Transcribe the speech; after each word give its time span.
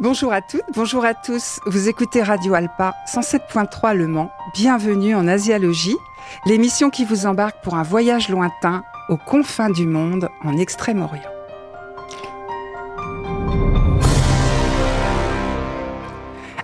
Bonjour 0.00 0.32
à 0.32 0.40
toutes, 0.40 0.62
bonjour 0.74 1.04
à 1.04 1.12
tous. 1.12 1.60
Vous 1.66 1.90
écoutez 1.90 2.22
Radio 2.22 2.54
Alpa 2.54 2.94
107.3 3.06 3.94
Le 3.94 4.06
Mans. 4.08 4.32
Bienvenue 4.54 5.14
en 5.14 5.28
Asialogie, 5.28 5.94
l'émission 6.46 6.88
qui 6.88 7.04
vous 7.04 7.26
embarque 7.26 7.62
pour 7.62 7.74
un 7.74 7.82
voyage 7.82 8.30
lointain 8.30 8.82
aux 9.10 9.18
confins 9.18 9.68
du 9.68 9.86
monde 9.86 10.30
en 10.42 10.56
Extrême-Orient. 10.56 11.20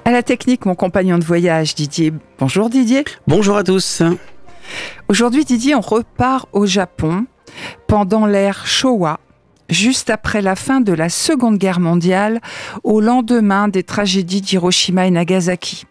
À 0.06 0.12
la 0.12 0.22
technique, 0.22 0.64
mon 0.64 0.74
compagnon 0.74 1.18
de 1.18 1.24
voyage 1.24 1.74
Didier. 1.74 2.14
Bonjour 2.38 2.70
Didier. 2.70 3.04
Bonjour 3.26 3.58
à 3.58 3.64
tous. 3.64 4.02
Aujourd'hui 5.10 5.44
Didier, 5.44 5.74
on 5.74 5.82
repart 5.82 6.48
au 6.54 6.64
Japon 6.64 7.26
pendant 7.86 8.24
l'ère 8.24 8.66
Showa 8.66 9.20
juste 9.68 10.10
après 10.10 10.42
la 10.42 10.56
fin 10.56 10.80
de 10.80 10.92
la 10.92 11.08
Seconde 11.08 11.58
Guerre 11.58 11.80
mondiale, 11.80 12.40
au 12.84 13.00
lendemain 13.00 13.68
des 13.68 13.82
tragédies 13.82 14.40
d'Hiroshima 14.40 15.06
et 15.06 15.10
Nagasaki. 15.10 15.84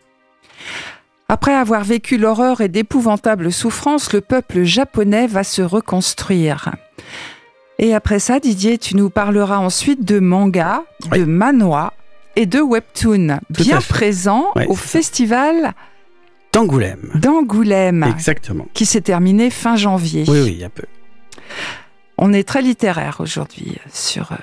Après 1.28 1.54
avoir 1.54 1.84
vécu 1.84 2.18
l'horreur 2.18 2.62
et 2.62 2.68
d'épouvantables 2.68 3.52
souffrances, 3.52 4.14
le 4.14 4.22
peuple 4.22 4.64
japonais 4.64 5.28
va 5.28 5.44
se 5.44 5.62
reconstruire. 5.62 6.72
Et 7.80 7.94
après 7.94 8.20
ça, 8.20 8.40
Didier, 8.40 8.78
tu 8.78 8.96
nous 8.96 9.10
parleras 9.10 9.58
ensuite 9.58 10.05
de 10.05 10.20
manga, 10.20 10.84
de 11.12 11.26
manhwa 11.26 11.94
et 12.36 12.46
de 12.46 12.60
webtoon, 12.60 13.40
bien 13.50 13.80
présents 13.82 14.48
au 14.68 14.76
festival 14.76 15.74
d'Angoulême. 16.54 17.12
D'Angoulême. 17.16 18.04
Exactement. 18.04 18.68
Qui 18.74 18.86
s'est 18.86 19.02
terminé 19.02 19.50
fin 19.50 19.76
janvier. 19.76 20.24
Oui, 20.28 20.40
oui, 20.42 20.64
a 20.64 20.70
peu. 20.70 20.84
On 22.18 22.34
est 22.34 22.48
très 22.48 22.62
littéraire 22.62 23.18
aujourd'hui 23.20 23.78
sur. 23.94 24.32
Euh, 24.32 24.36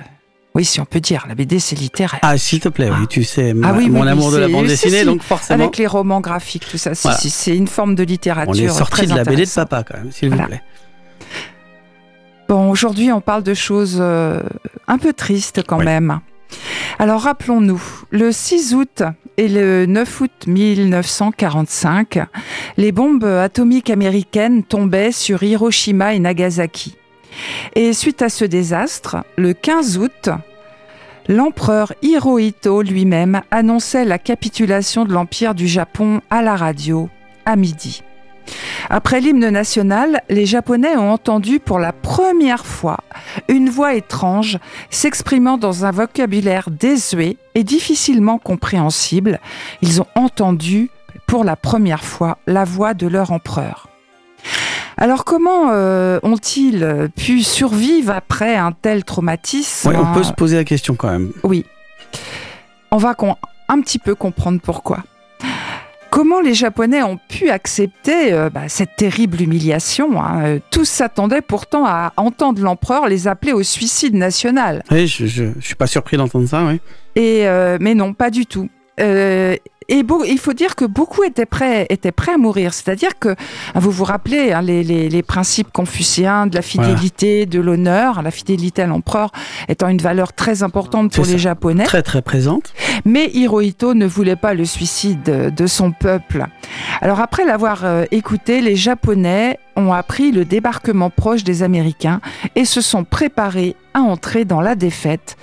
oui, 0.55 0.67
si 0.67 0.81
on 0.81 0.85
peut 0.85 1.01
dire, 1.01 1.25
la 1.29 1.35
BD 1.35 1.59
c'est 1.59 1.77
littéraire. 1.77 2.21
Ah, 2.23 2.37
s'il 2.37 2.61
te 2.61 2.69
plaît, 2.69 2.91
oui, 2.91 3.07
tu 3.09 3.25
sais, 3.25 3.55
ah 3.63 3.73
mon 3.73 4.07
amour 4.07 4.31
de 4.31 4.37
la 4.37 4.49
bande 4.49 4.67
dessinée, 4.67 5.05
donc 5.05 5.23
forcément. 5.23 5.65
Avec 5.65 5.79
les 5.79 5.87
romans 5.87 6.21
graphiques, 6.21 6.67
tout 6.69 6.77
ça, 6.79 6.95
c'est 6.95 7.57
une 7.57 7.69
forme 7.69 7.95
de 7.95 8.03
littérature. 8.03 8.53
On 8.53 8.55
est 8.55 8.69
sorti 8.69 9.07
de 9.07 9.15
la 9.15 9.25
BD 9.25 9.47
de 9.47 9.51
papa 9.51 9.83
quand 9.83 9.97
même, 9.97 10.13
s'il 10.13 10.31
vous 10.31 10.37
plaît. 10.37 10.63
Bon, 12.49 12.71
aujourd'hui, 12.71 13.11
on 13.13 13.23
parle 13.23 13.43
de 13.43 13.55
choses 13.55 13.97
euh, 13.99 14.43
un 14.87 14.99
peu 14.99 15.15
tristes 15.15 15.63
quand 15.67 15.79
même. 15.79 16.21
Alors 16.99 17.23
rappelons-nous, 17.23 17.83
le 18.11 18.31
6 18.31 18.75
août 18.75 19.03
et 19.39 19.49
le 19.49 19.87
9 19.87 20.21
août 20.21 20.31
1945, 20.47 22.19
les 22.77 22.93
bombes 22.93 23.25
atomiques 23.25 23.89
américaines 23.89 24.63
tombaient 24.65 25.13
sur 25.13 25.43
Hiroshima 25.43 26.13
et 26.13 26.19
Nagasaki. 26.19 26.97
Et 27.75 27.93
suite 27.93 28.23
à 28.23 28.29
ce 28.29 28.45
désastre, 28.45 29.19
le 29.37 29.53
15 29.53 29.99
août, 29.99 30.31
l'empereur 31.29 31.93
Hirohito 32.03 32.83
lui-même 32.83 33.43
annonçait 33.51 34.05
la 34.05 34.19
capitulation 34.19 35.05
de 35.05 35.13
l'Empire 35.13 35.55
du 35.55 35.69
Japon 35.69 36.21
à 36.31 36.43
la 36.43 36.57
radio 36.57 37.09
à 37.45 37.57
midi. 37.57 38.03
Après 38.91 39.21
l'hymne 39.21 39.49
national, 39.49 40.23
les 40.29 40.47
Japonais 40.47 40.97
ont 40.97 41.13
entendu 41.13 41.61
pour 41.61 41.79
la 41.79 41.93
première 41.93 42.67
fois 42.67 42.99
une 43.49 43.71
voix 43.71 43.95
étrange 43.95 44.59
s'exprimant 44.91 45.59
dans 45.59 45.85
un 45.85 45.91
vocabulaire 45.91 46.69
désuet 46.71 47.37
et 47.55 47.65
difficilement 47.65 48.39
compréhensible. 48.39 49.41
Ils 49.81 50.01
ont 50.01 50.07
entendu 50.15 50.91
pour 51.27 51.45
la 51.45 51.57
première 51.57 52.05
fois 52.05 52.39
la 52.47 52.65
voix 52.65 52.95
de 52.95 53.07
leur 53.07 53.31
empereur. 53.33 53.92
Alors 54.97 55.25
comment 55.25 55.71
euh, 55.71 56.19
ont-ils 56.23 57.09
pu 57.17 57.43
survivre 57.43 58.13
après 58.13 58.57
un 58.57 58.73
tel 58.73 59.05
traumatisme? 59.05 59.93
On 59.97 60.15
peut 60.15 60.23
se 60.23 60.33
poser 60.33 60.57
la 60.57 60.65
question 60.65 60.95
quand 60.95 61.11
même. 61.11 61.33
Oui. 61.43 61.65
On 62.91 62.99
va 62.99 63.15
un 63.69 63.81
petit 63.81 63.99
peu 63.99 64.15
comprendre 64.15 64.61
pourquoi. 64.63 64.99
Comment 66.11 66.41
les 66.43 66.53
Japonais 66.53 67.03
ont 67.03 67.19
pu 67.29 67.49
accepter 67.49 68.35
euh, 68.35 68.51
bah, 68.51 68.69
cette 68.69 68.97
terrible 68.97 69.41
humiliation 69.41 70.23
hein? 70.23 70.43
Euh, 70.45 70.59
Tous 70.71 70.85
s'attendaient 70.85 71.41
pourtant 71.41 71.87
à 71.87 72.13
entendre 72.19 72.61
l'empereur 72.61 73.09
les 73.09 73.29
appeler 73.29 73.55
au 73.55 73.63
suicide 73.63 74.15
national. 74.15 74.83
Oui, 74.91 75.07
je 75.07 75.45
ne 75.45 75.61
suis 75.61 75.75
pas 75.75 75.87
surpris 75.87 76.19
d'entendre 76.19 76.47
ça, 76.47 76.65
oui. 76.65 76.81
Et, 77.17 77.47
mais 77.81 77.95
non, 77.95 78.13
pas 78.13 78.31
du 78.31 78.45
tout. 78.45 78.69
Et 79.89 80.05
il 80.27 80.39
faut 80.39 80.53
dire 80.53 80.75
que 80.75 80.85
beaucoup 80.85 81.25
étaient 81.25 81.47
prêts, 81.47 81.87
étaient 81.91 82.13
prêts 82.13 82.33
à 82.33 82.39
mourir. 82.39 82.75
C'est-à-dire 82.75 83.19
que, 83.19 83.35
ah, 83.75 83.81
vous 83.81 83.91
vous 83.91 84.05
rappelez, 84.05 84.53
hein, 84.53 84.63
les, 84.63 85.23
principes 85.23 85.73
confucéens 85.73 86.47
de 86.47 86.57
la 86.57 86.63
fidélité, 86.63 87.47
de 87.47 87.61
l'honneur, 87.61 88.23
la 88.23 88.31
fidélité 88.31 88.83
à 88.83 88.87
l'empereur 88.87 89.31
étant 89.69 89.89
une 89.89 89.99
valeur 89.99 90.33
très 90.33 90.63
importante 90.63 91.13
pour 91.13 91.25
les 91.25 91.39
Japonais. 91.39 91.85
Très, 91.85 92.03
très 92.03 92.23
présente. 92.23 92.75
Mais 93.05 93.31
Hirohito 93.33 93.95
ne 93.95 94.07
voulait 94.07 94.37
pas 94.37 94.55
le 94.55 94.65
suicide 94.65 95.53
de 95.55 95.67
son 95.67 95.93
peuple. 95.93 96.47
Alors 97.01 97.21
après 97.21 97.45
l'avoir 97.45 97.85
euh, 97.85 98.05
écouté, 98.11 98.61
les 98.61 98.77
Japonais 98.77 99.59
ont 99.77 99.93
appris 99.93 100.33
le 100.33 100.45
débarquement 100.45 101.11
proche 101.11 101.45
des 101.45 101.63
Américains 101.63 102.21
et 102.57 102.65
se 102.65 102.81
sont 102.81 103.05
préparés 103.05 103.77
à 103.95 104.01
entrer 104.01 104.45
dans 104.45 104.61
la 104.61 104.75
défaite 104.75 105.37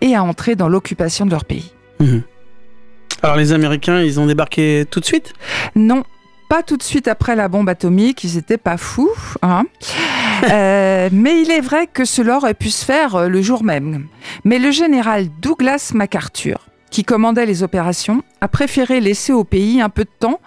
et 0.00 0.14
à 0.14 0.22
entrer 0.22 0.56
dans 0.56 0.68
l'occupation 0.68 1.26
de 1.26 1.30
leur 1.30 1.44
pays. 1.44 1.72
Mmh. 2.00 2.18
Alors 3.22 3.36
les 3.36 3.52
Américains, 3.52 4.00
ils 4.00 4.20
ont 4.20 4.26
débarqué 4.26 4.84
tout 4.90 5.00
de 5.00 5.04
suite? 5.04 5.32
Non, 5.74 6.04
pas 6.48 6.62
tout 6.62 6.76
de 6.76 6.82
suite 6.82 7.08
après 7.08 7.34
la 7.34 7.48
bombe 7.48 7.68
atomique, 7.68 8.22
ils 8.24 8.36
n'étaient 8.36 8.58
pas 8.58 8.76
fous. 8.76 9.12
Hein. 9.42 9.64
Euh, 10.50 11.08
mais 11.12 11.40
il 11.40 11.50
est 11.50 11.62
vrai 11.62 11.86
que 11.90 12.04
cela 12.04 12.36
aurait 12.36 12.52
pu 12.52 12.68
se 12.68 12.84
faire 12.84 13.14
euh, 13.14 13.28
le 13.28 13.40
jour 13.40 13.64
même. 13.64 14.06
Mais 14.44 14.58
le 14.58 14.70
général 14.70 15.28
Douglas 15.40 15.92
MacArthur, 15.94 16.66
qui 16.90 17.04
commandait 17.04 17.46
les 17.46 17.62
opérations, 17.62 18.22
a 18.42 18.48
préféré 18.48 19.00
laisser 19.00 19.32
au 19.32 19.44
pays 19.44 19.80
un 19.80 19.88
peu 19.88 20.04
de 20.04 20.10
temps 20.18 20.40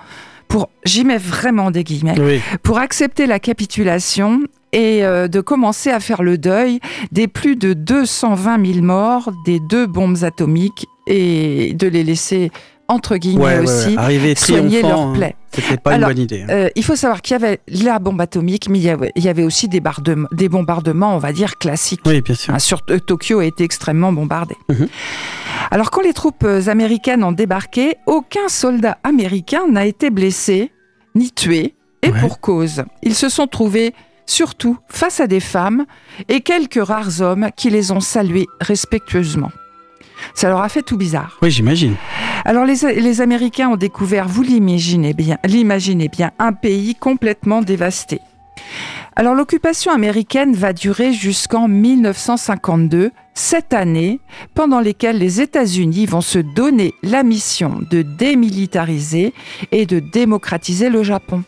pour, 0.47 0.69
j'y 0.85 1.05
mets 1.05 1.17
vraiment 1.17 1.71
des 1.71 1.83
guillemets, 1.83 2.41
pour 2.61 2.77
accepter 2.77 3.25
la 3.25 3.39
capitulation 3.39 4.41
et 4.73 5.03
euh, 5.03 5.27
de 5.27 5.41
commencer 5.41 5.89
à 5.89 5.99
faire 5.99 6.21
le 6.21 6.37
deuil 6.37 6.79
des 7.11 7.27
plus 7.27 7.55
de 7.55 7.73
220 7.73 8.73
000 8.73 8.85
morts 8.85 9.31
des 9.43 9.59
deux 9.59 9.87
bombes 9.87 10.23
atomiques 10.23 10.85
et 11.09 11.73
de 11.73 11.87
les 11.87 12.03
laisser 12.03 12.51
entre 12.87 13.17
guillemets 13.17 13.59
aussi 13.59 13.95
soigner 14.35 14.81
leurs 14.81 14.99
hein. 14.99 15.13
plaies. 15.13 15.35
C'était 15.51 15.77
pas 15.77 15.95
une 15.95 16.05
bonne 16.05 16.17
idée. 16.17 16.43
Hein. 16.43 16.47
Euh, 16.49 16.69
il 16.75 16.83
faut 16.83 16.95
savoir 16.95 17.21
qu'il 17.21 17.33
y 17.33 17.35
avait 17.35 17.59
la 17.67 17.99
bombe 17.99 18.19
atomique, 18.21 18.67
mais 18.69 18.79
il 18.79 18.83
y 18.83 19.27
avait, 19.27 19.43
aussi 19.43 19.67
des, 19.67 19.81
des, 20.31 20.49
bombardements, 20.49 21.15
on 21.15 21.19
va 21.19 21.31
dire, 21.31 21.57
classiques. 21.57 22.01
Oui, 22.05 22.21
bien 22.21 22.35
sûr. 22.35 22.53
Hein, 22.53 22.59
sur, 22.59 22.81
euh, 22.89 22.99
Tokyo 22.99 23.39
a 23.39 23.45
été 23.45 23.63
extrêmement 23.63 24.11
bombardé. 24.11 24.55
Mhm. 24.69 24.87
Alors, 25.69 25.91
quand 25.91 26.01
les 26.01 26.13
troupes 26.13 26.45
américaines 26.67 27.23
ont 27.23 27.31
débarqué, 27.31 27.95
aucun 28.07 28.47
soldat 28.47 28.97
américain 29.03 29.67
n'a 29.69 29.85
été 29.85 30.09
blessé 30.09 30.71
ni 31.15 31.31
tué, 31.31 31.75
et 32.01 32.11
pour 32.11 32.39
cause. 32.39 32.83
Ils 33.03 33.15
se 33.15 33.29
sont 33.29 33.47
trouvés 33.47 33.93
surtout 34.25 34.77
face 34.87 35.19
à 35.19 35.27
des 35.27 35.39
femmes 35.39 35.85
et 36.27 36.41
quelques 36.41 36.83
rares 36.83 37.21
hommes 37.21 37.49
qui 37.55 37.69
les 37.69 37.91
ont 37.91 37.99
salués 37.99 38.47
respectueusement. 38.61 39.51
Ça 40.33 40.49
leur 40.49 40.61
a 40.61 40.69
fait 40.69 40.81
tout 40.81 40.97
bizarre. 40.97 41.37
Oui, 41.41 41.51
j'imagine. 41.51 41.95
Alors 42.45 42.65
les, 42.65 43.21
Américains 43.21 43.69
ont 43.69 43.75
découvert, 43.75 44.27
vous 44.27 44.43
l'imaginez 44.43 45.13
bien, 45.13 45.37
l'imaginez 45.43 46.07
bien, 46.07 46.31
un 46.39 46.53
pays 46.53 46.95
complètement 46.95 47.61
dévasté. 47.61 48.21
Alors 49.15 49.35
l'occupation 49.35 49.91
américaine 49.91 50.53
va 50.53 50.71
durer 50.71 51.11
jusqu'en 51.11 51.67
1952, 51.67 53.11
cette 53.33 53.73
année 53.73 54.19
pendant 54.53 54.79
lesquelles 54.79 55.17
les 55.17 55.41
États-Unis 55.41 56.05
vont 56.05 56.21
se 56.21 56.39
donner 56.39 56.93
la 57.03 57.23
mission 57.23 57.79
de 57.89 58.01
démilitariser 58.01 59.33
et 59.71 59.85
de 59.85 59.99
démocratiser 59.99 60.89
le 60.89 61.03
Japon. 61.03 61.43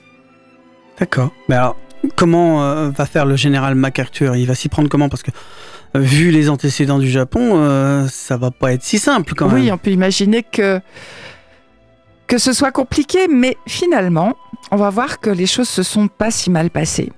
D'accord. 1.00 1.32
Mais 1.48 1.56
alors, 1.56 1.78
comment 2.16 2.64
euh, 2.64 2.90
va 2.90 3.06
faire 3.06 3.26
le 3.26 3.36
général 3.36 3.76
MacArthur? 3.76 4.36
Il 4.36 4.48
va 4.48 4.56
s'y 4.56 4.70
prendre 4.70 4.90
comment? 4.90 5.10
Parce 5.10 5.24
que 5.24 5.32
vu 5.96 6.32
les 6.32 6.50
antécédents 6.50 7.00
du 7.00 7.10
Japon, 7.10 7.54
euh, 7.56 8.08
ça 8.08 8.38
va 8.38 8.52
pas 8.52 8.74
être 8.74 8.84
si 8.84 9.00
simple 9.00 9.34
quand 9.36 9.48
même. 9.48 9.62
Oui, 9.62 9.72
on 9.72 9.78
peut 9.78 9.92
imaginer 9.92 10.44
que 10.44 10.80
que 12.28 12.38
ce 12.38 12.54
soit 12.54 12.72
compliqué, 12.72 13.28
mais 13.28 13.58
finalement, 13.68 14.36
on 14.72 14.78
va 14.78 14.90
voir 14.90 15.20
que 15.20 15.30
les 15.30 15.48
choses 15.48 15.68
se 15.68 15.84
sont 15.84 16.08
pas 16.08 16.32
si 16.32 16.50
mal 16.50 16.70
passées. 16.70 17.12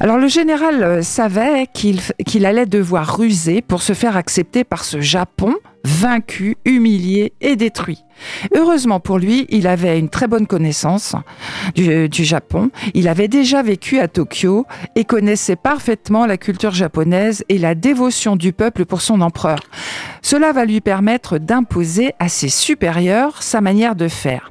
Alors 0.00 0.18
le 0.18 0.26
général 0.26 0.82
euh, 0.82 1.02
savait 1.02 1.68
qu'il 1.72 2.46
allait 2.46 2.66
devoir 2.66 3.16
ruser 3.16 3.62
pour 3.62 3.80
se 3.80 3.92
faire 3.92 4.16
accepter 4.16 4.64
par 4.64 4.82
ce 4.82 5.00
Japon 5.00 5.54
vaincu, 5.84 6.56
humilié 6.64 7.32
et 7.40 7.56
détruit. 7.56 8.04
Heureusement 8.54 9.00
pour 9.00 9.18
lui, 9.18 9.46
il 9.48 9.66
avait 9.66 9.98
une 9.98 10.08
très 10.08 10.26
bonne 10.26 10.46
connaissance 10.46 11.14
du, 11.74 12.24
Japon. 12.24 12.70
Il 12.94 13.08
avait 13.08 13.28
déjà 13.28 13.62
vécu 13.62 13.98
à 13.98 14.08
Tokyo 14.08 14.66
et 14.94 15.04
connaissait 15.04 15.56
parfaitement 15.56 16.26
la 16.26 16.36
culture 16.36 16.72
japonaise 16.72 17.44
et 17.48 17.58
la 17.58 17.74
dévotion 17.74 18.36
du 18.36 18.52
peuple 18.52 18.84
pour 18.84 19.00
son 19.00 19.20
empereur. 19.20 19.60
Cela 20.22 20.52
va 20.52 20.64
lui 20.64 20.80
permettre 20.80 21.38
d'imposer 21.38 22.12
à 22.18 22.28
ses 22.28 22.48
supérieurs 22.48 23.42
sa 23.42 23.60
manière 23.60 23.96
de 23.96 24.08
faire. 24.08 24.50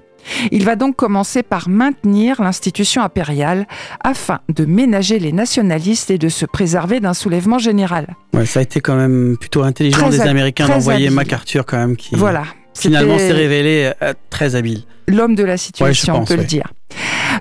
Il 0.51 0.65
va 0.65 0.75
donc 0.75 0.95
commencer 0.95 1.43
par 1.43 1.69
maintenir 1.69 2.41
l'institution 2.41 3.01
impériale 3.01 3.67
afin 4.03 4.39
de 4.49 4.65
ménager 4.65 5.19
les 5.19 5.31
nationalistes 5.31 6.11
et 6.11 6.17
de 6.17 6.29
se 6.29 6.45
préserver 6.45 6.99
d'un 6.99 7.13
soulèvement 7.13 7.57
général. 7.57 8.15
Ouais, 8.33 8.45
ça 8.45 8.59
a 8.59 8.63
été 8.63 8.81
quand 8.81 8.95
même 8.95 9.37
plutôt 9.39 9.63
intelligent 9.63 10.09
des 10.09 10.21
Américains 10.21 10.67
d'envoyer 10.67 11.09
MacArthur 11.09 11.65
quand 11.65 11.77
même 11.77 11.95
qui... 11.95 12.15
Voilà, 12.15 12.43
Finalement, 12.79 13.17
c'est 13.17 13.31
révélé 13.31 13.91
euh, 14.01 14.13
très 14.29 14.55
habile. 14.55 14.83
L'homme 15.07 15.35
de 15.35 15.43
la 15.43 15.57
situation, 15.57 16.15
on 16.15 16.25
peut 16.25 16.35
le 16.35 16.45
dire. 16.45 16.71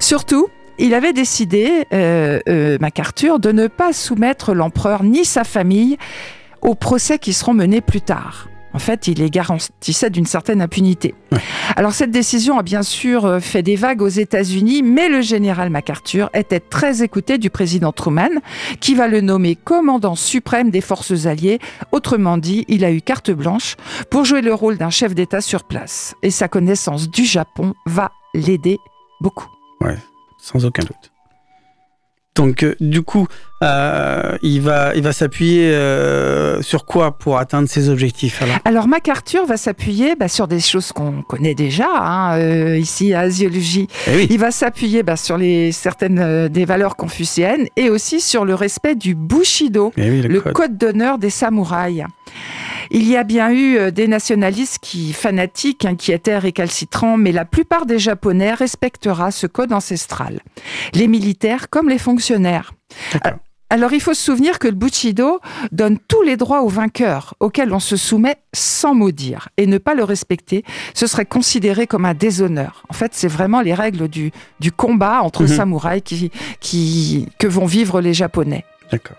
Surtout, 0.00 0.49
il 0.79 0.94
avait 0.94 1.12
décidé, 1.12 1.87
euh, 1.93 2.41
euh, 2.49 2.79
MacArthur, 2.81 3.38
de 3.38 3.52
ne 3.52 3.67
pas 3.67 3.93
soumettre 3.93 4.55
l'empereur 4.55 5.05
ni 5.05 5.25
sa 5.25 5.44
famille 5.44 5.96
aux 6.62 6.75
procès 6.75 7.19
qui 7.19 7.32
seront 7.32 7.55
menés 7.55 7.81
plus 7.81 8.00
tard. 8.00 8.49
En 8.79 8.81
fait, 8.81 9.09
il 9.09 9.19
les 9.19 9.29
garantissait 9.29 10.09
d'une 10.09 10.25
certaine 10.25 10.63
impunité. 10.63 11.13
Alors 11.75 11.95
cette 11.95 12.13
décision 12.13 12.61
a 12.61 12.63
bien 12.63 12.85
sûr 12.85 13.25
euh, 13.25 13.41
fait 13.41 13.65
des 13.65 13.75
vagues 13.75 14.03
aux 14.03 14.07
États-Unis, 14.07 14.85
mais 14.85 15.09
le 15.09 15.21
général 15.21 15.69
MacArthur 15.69 16.31
était 16.33 16.61
très 16.61 17.03
écouté 17.03 17.39
du 17.39 17.51
président 17.51 17.91
Truman, 17.91 18.31
qui 18.79 18.95
va 18.95 19.09
le 19.09 19.21
nommer 19.21 19.57
commandant 19.57 20.15
suprême 20.15 20.71
des 20.71 20.81
forces 20.81 21.27
alliées. 21.27 21.59
Autrement 21.91 22.39
dit, 22.39 22.65
il 22.69 22.85
a 22.85 22.93
eu 22.93 23.01
carte 23.01 23.33
blanche 23.33 23.75
pour 24.13 24.25
jouer 24.25 24.43
le 24.43 24.55
rôle 24.55 24.79
d'un 24.79 24.91
chef 24.91 25.13
d'État 25.13 25.41
sur 25.41 25.65
place. 25.65 26.15
Et 26.23 26.31
sa 26.31 26.47
connaissance 26.47 27.11
du 27.11 27.25
Japon 27.25 27.75
va 27.85 28.13
l'aider 28.33 28.79
beaucoup. 29.21 29.49
Ouais, 29.81 29.99
sans 30.41 30.65
aucun 30.65 30.85
doute. 30.85 31.07
Donc, 32.38 32.62
euh, 32.62 32.76
du 32.79 33.02
coup, 33.02 33.26
euh, 33.64 34.38
il 34.43 34.61
va, 34.61 34.94
il 34.94 35.02
va 35.02 35.12
s'appuyer 35.12 35.73
euh, 35.73 36.62
sur 36.62 36.85
quoi 36.85 37.19
pour 37.19 37.37
atteindre 37.37 37.69
ses 37.69 37.88
objectifs 37.88 38.40
Alors, 38.64 38.87
MacArthur 38.87 39.44
va 39.44 39.56
s'appuyer 39.56 40.14
bah, 40.14 40.29
sur 40.29 40.46
des 40.46 40.61
choses 40.61 40.93
qu'on 40.93 41.23
connaît 41.23 41.56
déjà 41.56 41.88
hein, 41.96 42.76
ici 42.76 43.12
à 43.12 43.20
Asiologie. 43.20 43.88
Eh 44.06 44.29
il 44.31 44.38
va 44.38 44.52
s'appuyer 44.52 45.02
bah, 45.02 45.17
sur 45.17 45.37
les, 45.37 45.73
certaines 45.73 46.46
des 46.46 46.64
valeurs 46.64 46.94
confucéennes 46.94 47.67
et 47.75 47.90
aussi 47.90 48.20
sur 48.20 48.44
le 48.44 48.55
respect 48.55 48.94
du 48.94 49.17
Bushido, 49.17 49.93
eh 49.96 50.23
le, 50.23 50.41
code 50.41 50.79
d'honneur 50.79 51.19
des 51.19 51.31
samouraïs. 51.31 52.05
Il 52.90 53.08
y 53.08 53.17
a 53.17 53.25
bien 53.25 53.50
eu 53.50 53.76
euh, 53.76 53.90
des 53.90 54.08
nationalistes 54.08 54.79
qui 54.81 55.12
fanatiques, 55.12 55.85
hein, 55.85 55.96
qui 55.96 56.12
étaient 56.12 56.38
récalcitrants, 56.38 57.17
mais 57.17 57.32
la 57.32 57.44
plupart 57.44 57.87
des 57.87 57.99
Japonais 57.99 58.55
respectera 58.55 59.31
ce 59.31 59.46
code 59.46 59.73
ancestral. 59.73 60.40
Les 60.94 61.08
militaires 61.08 61.69
comme 61.70 61.88
les 61.88 61.99
fonctionnaires. 61.99 62.73
Alors 63.70 63.93
il 63.93 64.00
faut 64.00 64.14
se 64.14 64.23
souvenir 64.23 64.58
que 64.58 64.67
le 64.67 64.75
Bushido 64.75 65.40
donne 65.73 65.99
tous 66.08 66.23
les 66.23 66.38
droits 66.38 66.62
aux 66.62 66.69
vainqueurs, 66.69 67.35
auxquels 67.38 67.75
on 67.75 67.81
se 67.81 67.96
soumet 67.96 68.37
sans 68.55 68.94
maudire. 68.94 69.50
Et 69.58 69.67
ne 69.67 69.76
pas 69.76 69.94
le 69.94 70.05
respecter, 70.05 70.64
ce 70.94 71.06
serait 71.06 71.26
considéré 71.26 71.87
comme 71.87 72.06
un 72.06 72.14
déshonneur. 72.14 72.84
En 72.88 72.94
fait, 72.94 73.12
c'est 73.14 73.29
vraiment 73.29 73.61
les 73.61 73.75
règles 73.75 74.08
du, 74.08 74.32
du 74.58 74.73
combat 74.73 75.20
entre 75.23 75.43
mhm. 75.43 75.49
samouraïs 75.49 76.02
qui, 76.02 76.31
qui, 76.61 77.29
que 77.38 77.46
vont 77.46 77.67
vivre 77.67 78.00
les 78.00 78.14
Japonais. 78.14 78.64
D'accord. 78.90 79.17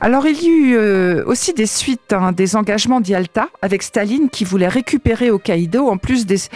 Alors 0.00 0.26
il 0.26 0.42
y 0.42 0.48
eut 0.48 0.76
euh, 0.76 1.24
aussi 1.26 1.54
des 1.54 1.66
suites, 1.66 2.12
hein, 2.12 2.32
des 2.32 2.56
engagements 2.56 3.00
d'Yalta 3.00 3.48
avec 3.62 3.82
Staline 3.82 4.28
qui 4.28 4.44
voulait 4.44 4.68
récupérer 4.68 5.30
Hokkaido 5.30 5.88
en 5.88 5.96
plus 5.96 6.26
des, 6.26 6.48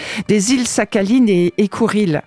îles 0.53 0.67
Sakhalin 0.67 1.27
et, 1.29 1.55
et 1.57 1.69
Kuril. 1.69 2.23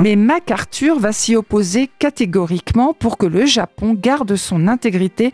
Mais 0.00 0.16
MacArthur 0.16 0.98
va 0.98 1.12
s'y 1.12 1.36
opposer 1.36 1.90
catégoriquement 1.98 2.94
pour 2.94 3.18
que 3.18 3.26
le 3.26 3.46
Japon 3.46 3.96
garde 3.98 4.36
son 4.36 4.68
intégrité 4.68 5.32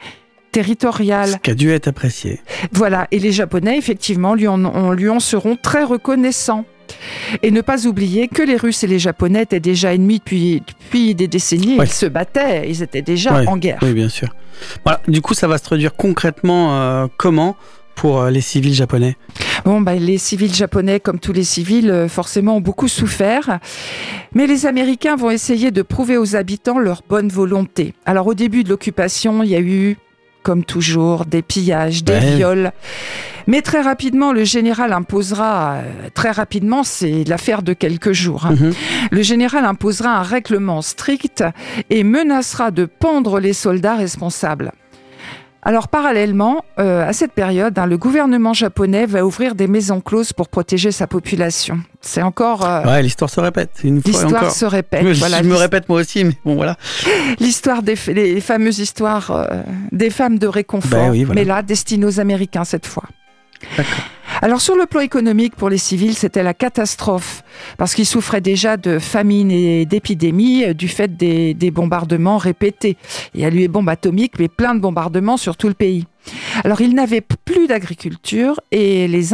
territoriale. 0.50 1.30
Ce 1.30 1.36
qui 1.36 1.50
a 1.50 1.54
dû 1.54 1.70
être 1.70 1.88
apprécié. 1.88 2.40
Voilà, 2.72 3.06
et 3.10 3.18
les 3.18 3.32
Japonais, 3.32 3.78
effectivement, 3.78 4.34
lui 4.34 4.48
en, 4.48 4.92
lui 4.92 5.08
en 5.08 5.20
seront 5.20 5.56
très 5.56 5.84
reconnaissants. 5.84 6.64
Et 7.42 7.50
ne 7.50 7.60
pas 7.60 7.86
oublier 7.86 8.28
que 8.28 8.42
les 8.42 8.56
Russes 8.56 8.84
et 8.84 8.86
les 8.86 8.98
Japonais 8.98 9.42
étaient 9.42 9.60
déjà 9.60 9.94
ennemis 9.94 10.18
depuis, 10.18 10.62
depuis 10.66 11.14
des 11.14 11.28
décennies. 11.28 11.78
Ils 11.80 11.88
se 11.88 12.06
battaient, 12.06 12.68
ils 12.68 12.82
étaient 12.82 13.02
déjà 13.02 13.42
en 13.46 13.56
guerre. 13.56 13.78
Oui, 13.82 13.92
bien 13.92 14.08
sûr. 14.08 14.28
Voilà. 14.84 15.00
Du 15.08 15.20
coup, 15.20 15.34
ça 15.34 15.48
va 15.48 15.58
se 15.58 15.64
traduire 15.64 15.94
concrètement 15.94 16.74
euh, 16.74 17.06
comment 17.16 17.56
pour 17.94 18.20
euh, 18.20 18.30
les 18.30 18.40
civils 18.40 18.74
japonais? 18.74 19.16
Bon, 19.64 19.80
bah, 19.80 19.94
les 19.94 20.16
civils 20.16 20.54
japonais, 20.54 21.00
comme 21.00 21.18
tous 21.18 21.32
les 21.32 21.44
civils, 21.44 21.90
euh, 21.90 22.08
forcément 22.08 22.56
ont 22.56 22.60
beaucoup 22.60 22.88
souffert. 22.88 23.58
Mais 24.34 24.46
les 24.46 24.66
Américains 24.66 25.16
vont 25.16 25.30
essayer 25.30 25.70
de 25.70 25.82
prouver 25.82 26.16
aux 26.16 26.34
habitants 26.34 26.78
leur 26.78 27.02
bonne 27.08 27.28
volonté. 27.28 27.94
Alors 28.06 28.26
au 28.26 28.34
début 28.34 28.64
de 28.64 28.70
l'occupation, 28.70 29.42
il 29.42 29.50
y 29.50 29.54
a 29.54 29.60
eu 29.60 29.96
comme 30.42 30.64
toujours, 30.64 31.26
des 31.26 31.42
pillages, 31.42 32.04
des 32.04 32.18
viols. 32.18 32.72
Mais 33.46 33.62
très 33.62 33.80
rapidement, 33.80 34.32
le 34.32 34.44
général 34.44 34.92
imposera, 34.92 35.74
euh, 35.74 36.08
très 36.14 36.30
rapidement, 36.30 36.84
c'est 36.84 37.24
l'affaire 37.24 37.62
de 37.62 37.72
quelques 37.72 38.12
jours, 38.12 38.46
hein. 38.46 38.54
mhm. 38.58 38.72
le 39.10 39.22
général 39.22 39.64
imposera 39.64 40.18
un 40.18 40.22
règlement 40.22 40.82
strict 40.82 41.42
et 41.88 42.04
menacera 42.04 42.70
de 42.70 42.84
pendre 42.84 43.40
les 43.40 43.52
soldats 43.52 43.96
responsables. 43.96 44.72
Alors 45.62 45.88
parallèlement, 45.88 46.64
euh, 46.78 47.06
à 47.06 47.12
cette 47.12 47.32
période, 47.32 47.78
hein, 47.78 47.86
le 47.86 47.98
gouvernement 47.98 48.54
japonais 48.54 49.04
va 49.04 49.26
ouvrir 49.26 49.54
des 49.54 49.66
maisons 49.66 50.00
closes 50.00 50.32
pour 50.32 50.48
protéger 50.48 50.90
sa 50.90 51.06
population. 51.06 51.80
C'est 52.00 52.22
encore... 52.22 52.64
Euh, 52.64 52.84
ouais, 52.84 53.02
l'histoire 53.02 53.28
se 53.28 53.40
répète. 53.40 53.70
L'histoire 53.82 54.50
se 54.50 54.64
répète. 54.64 55.06
Je, 55.06 55.18
voilà, 55.18 55.42
je 55.42 55.48
me 55.48 55.56
répète 55.56 55.88
moi 55.88 56.00
aussi, 56.00 56.24
mais 56.24 56.34
bon 56.44 56.54
voilà. 56.54 56.76
L'histoire 57.40 57.82
des 57.82 57.96
les 58.08 58.40
fameuses 58.40 58.78
histoires 58.78 59.30
euh, 59.30 59.62
des 59.92 60.08
femmes 60.08 60.38
de 60.38 60.46
réconfort, 60.46 61.10
ben 61.10 61.26
mais 61.34 61.44
là, 61.44 61.62
destinées 61.62 62.06
aux 62.06 62.20
Américains 62.20 62.64
cette 62.64 62.86
fois. 62.86 63.04
Alors 64.42 64.60
sur 64.60 64.76
le 64.76 64.86
plan 64.86 65.00
économique, 65.00 65.54
pour 65.54 65.68
les 65.68 65.78
civils, 65.78 66.14
c'était 66.14 66.42
la 66.42 66.54
catastrophe, 66.54 67.42
parce 67.76 67.94
qu'ils 67.94 68.06
souffraient 68.06 68.40
déjà 68.40 68.76
de 68.76 68.98
famine 68.98 69.50
et 69.50 69.84
d'épidémies 69.84 70.64
euh, 70.64 70.74
du 70.74 70.88
fait 70.88 71.14
des, 71.16 71.70
bombardements 71.70 72.38
répétés. 72.38 72.96
Il 73.34 73.40
y 73.40 73.44
a 73.44 73.48
eu 73.48 73.58
des 73.58 73.68
bombes 73.68 73.88
atomiques, 73.88 74.38
mais 74.38 74.48
plein 74.48 74.74
de 74.74 74.80
bombardements 74.80 75.36
sur 75.36 75.56
tout 75.56 75.68
le 75.68 75.74
pays. 75.74 76.06
Alors 76.64 76.80
ils 76.80 76.94
n'avaient 76.94 77.22
plus 77.22 77.66
d'agriculture 77.66 78.60
et 78.70 79.08
les, 79.08 79.24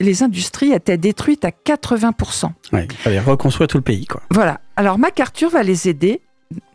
les, 0.00 0.22
industries 0.22 0.72
étaient 0.72 0.98
détruites 0.98 1.44
à 1.44 1.50
80%. 1.50 2.50
il 2.72 2.92
fallait 2.92 3.20
reconstruire 3.20 3.68
tout 3.68 3.78
le 3.78 3.82
pays. 3.82 4.06
Quoi. 4.06 4.22
Voilà. 4.30 4.60
Alors 4.76 4.98
MacArthur 4.98 5.50
va 5.50 5.62
les 5.62 5.88
aider 5.88 6.20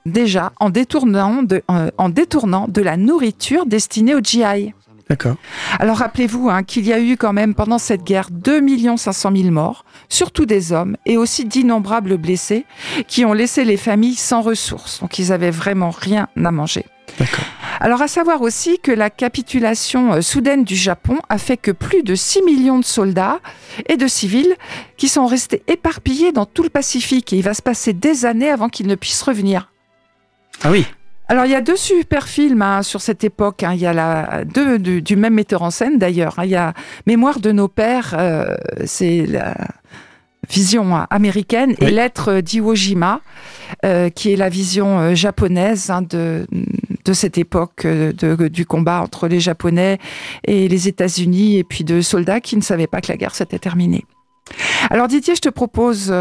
déjà 0.05 0.51
en 0.59 0.69
détournant 0.69 1.43
de, 1.43 1.61
euh, 1.71 1.91
en 1.97 2.09
détournant 2.09 2.67
de 2.67 2.81
la 2.81 2.97
nourriture 2.97 3.65
destinée 3.65 4.15
aux 4.15 4.21
GI. 4.21 4.73
D'accord. 5.09 5.37
Alors 5.79 5.97
rappelez-vous 5.97 6.49
hein, 6.49 6.61
qu'il 6.61 6.85
y 6.85 6.93
a 6.93 6.99
eu 6.99 7.17
quand 7.17 7.33
même 7.33 7.55
pendant 7.55 7.79
cette 7.79 8.03
guerre 8.03 8.29
2 8.29 8.61
500 8.95 9.31
000 9.35 9.49
morts, 9.49 9.83
surtout 10.07 10.45
des 10.45 10.71
hommes, 10.71 10.97
et 11.07 11.17
aussi 11.17 11.45
d'innombrables 11.45 12.17
blessés 12.17 12.65
qui 13.07 13.25
ont 13.25 13.33
laissé 13.33 13.65
les 13.65 13.77
familles 13.77 14.15
sans 14.15 14.41
ressources. 14.41 14.99
Donc 14.99 15.17
ils 15.17 15.31
avaient 15.31 15.49
vraiment 15.49 15.89
rien 15.89 16.27
à 16.43 16.51
manger. 16.51 16.85
D'accord. 17.17 17.45
Alors 17.79 18.03
à 18.03 18.07
savoir 18.07 18.41
aussi 18.41 18.77
que 18.77 18.91
la 18.91 19.09
capitulation 19.09 20.13
euh, 20.13 20.21
soudaine 20.21 20.63
du 20.63 20.75
Japon 20.75 21.17
a 21.29 21.39
fait 21.39 21.57
que 21.57 21.71
plus 21.71 22.03
de 22.03 22.13
6 22.13 22.43
millions 22.43 22.77
de 22.77 22.85
soldats 22.85 23.39
et 23.87 23.97
de 23.97 24.07
civils 24.07 24.55
qui 24.97 25.07
sont 25.07 25.25
restés 25.25 25.63
éparpillés 25.67 26.31
dans 26.31 26.45
tout 26.45 26.61
le 26.61 26.69
Pacifique 26.69 27.33
et 27.33 27.37
il 27.37 27.43
va 27.43 27.55
se 27.55 27.63
passer 27.63 27.93
des 27.93 28.25
années 28.25 28.51
avant 28.51 28.69
qu'ils 28.69 28.87
ne 28.87 28.95
puissent 28.95 29.23
revenir. 29.23 29.71
Ah 30.63 30.71
oui. 30.71 30.85
Alors 31.29 31.45
il 31.45 31.51
y 31.51 31.55
a 31.55 31.61
deux 31.61 31.75
super 31.75 32.27
films 32.27 32.63
hein, 32.63 32.81
sur 32.81 33.01
cette 33.01 33.23
époque. 33.23 33.61
Hein. 33.61 33.73
Il 33.75 33.79
y 33.79 33.85
a 33.85 33.93
la, 33.93 34.43
deux 34.45 34.79
du, 34.79 35.15
même 35.15 35.35
metteur 35.35 35.61
en 35.61 35.69
scène 35.69 35.99
d'ailleurs. 35.99 36.39
Hein. 36.39 36.45
Il 36.45 36.49
y 36.49 36.55
a 36.55 36.73
Mémoire 37.05 37.39
de 37.39 37.51
nos 37.51 37.67
pères, 37.67 38.15
euh, 38.17 38.55
c'est 38.85 39.27
la 39.27 39.55
vision 40.49 40.95
américaine, 41.11 41.75
et 41.79 41.91
Lettre 41.91 42.41
d'Iwo 42.41 42.73
Jima, 42.73 43.21
euh, 43.85 44.09
qui 44.09 44.33
est 44.33 44.35
la 44.35 44.49
vision 44.49 44.99
euh, 44.99 45.13
japonaise 45.13 45.93
de, 46.09 46.47
de 47.05 47.13
cette 47.13 47.37
époque 47.37 47.85
de, 47.85 48.47
du 48.47 48.65
combat 48.65 49.01
entre 49.01 49.27
les 49.27 49.39
Japonais 49.39 49.99
et 50.45 50.67
les 50.67 50.87
États-Unis, 50.87 51.57
et 51.57 51.63
puis 51.63 51.83
de 51.83 52.01
soldats 52.01 52.41
qui 52.41 52.57
ne 52.57 52.61
savaient 52.61 52.87
pas 52.87 53.01
que 53.01 53.11
la 53.11 53.17
guerre 53.17 53.35
s'était 53.35 53.59
terminée. 53.59 54.05
Alors 54.89 55.07
Didier, 55.07 55.35
je 55.35 55.41
te 55.41 55.49
propose 55.49 56.11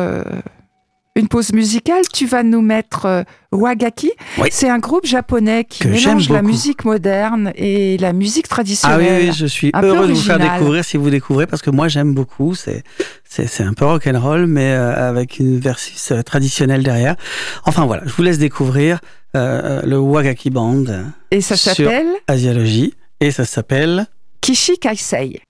une 1.18 1.28
pause 1.28 1.52
musicale. 1.52 2.02
Tu 2.12 2.26
vas 2.26 2.42
nous 2.42 2.62
mettre 2.62 3.06
euh, 3.06 3.22
Wagaki. 3.52 4.12
C'est 4.50 4.68
un 4.68 4.78
groupe 4.78 5.04
japonais 5.04 5.64
qui 5.68 5.86
mélange 5.86 6.30
la 6.30 6.42
musique 6.42 6.84
moderne 6.84 7.52
et 7.56 7.98
la 7.98 8.12
musique 8.12 8.48
traditionnelle. 8.48 9.22
Ah 9.22 9.26
oui, 9.26 9.32
je 9.36 9.46
suis 9.46 9.70
heureux 9.74 10.06
de 10.06 10.12
vous 10.12 10.20
faire 10.20 10.38
découvrir 10.38 10.84
si 10.84 10.96
vous 10.96 11.10
découvrez 11.10 11.46
parce 11.46 11.62
que 11.62 11.70
moi 11.70 11.88
j'aime 11.88 12.14
beaucoup. 12.14 12.54
C'est 12.54 12.84
c'est 13.24 13.62
un 13.62 13.74
peu 13.74 13.84
rock 13.84 14.06
and 14.06 14.18
roll 14.20 14.46
mais 14.46 14.72
euh, 14.72 15.08
avec 15.08 15.38
une 15.38 15.58
versus 15.58 16.12
euh, 16.12 16.22
traditionnelle 16.22 16.82
derrière. 16.82 17.16
Enfin 17.64 17.84
voilà, 17.84 18.02
je 18.06 18.12
vous 18.12 18.22
laisse 18.22 18.38
découvrir 18.38 19.00
le 19.34 19.96
Wagaki 19.96 20.50
Band. 20.50 20.84
Et 21.30 21.40
ça 21.40 21.56
s'appelle 21.56 22.08
Asiologie 22.26 22.94
et 23.20 23.30
ça 23.30 23.44
s'appelle 23.44 24.06
Kishi 24.40 24.78
Kaisei. 24.78 25.42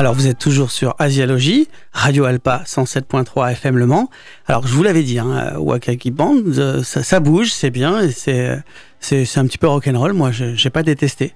Alors, 0.00 0.14
vous 0.14 0.28
êtes 0.28 0.38
toujours 0.38 0.70
sur 0.70 0.94
Asialogie, 0.98 1.68
Radio 1.92 2.24
Alpa 2.24 2.62
107.3 2.64 3.52
FM 3.52 3.76
Le 3.76 3.84
Mans. 3.84 4.08
Alors, 4.46 4.66
je 4.66 4.72
vous 4.72 4.82
l'avais 4.82 5.02
dit, 5.02 5.18
hein, 5.18 5.52
Wakaki 5.58 6.10
Band, 6.10 6.40
euh, 6.56 6.82
ça, 6.82 7.20
bouge, 7.20 7.52
c'est 7.52 7.68
bien, 7.68 8.08
c'est, 8.08 8.62
c'est, 8.98 9.36
un 9.36 9.44
petit 9.44 9.58
peu 9.58 9.68
rock'n'roll. 9.68 10.14
Moi, 10.14 10.30
je 10.30 10.44
n'ai 10.46 10.70
pas 10.70 10.82
détesté. 10.82 11.34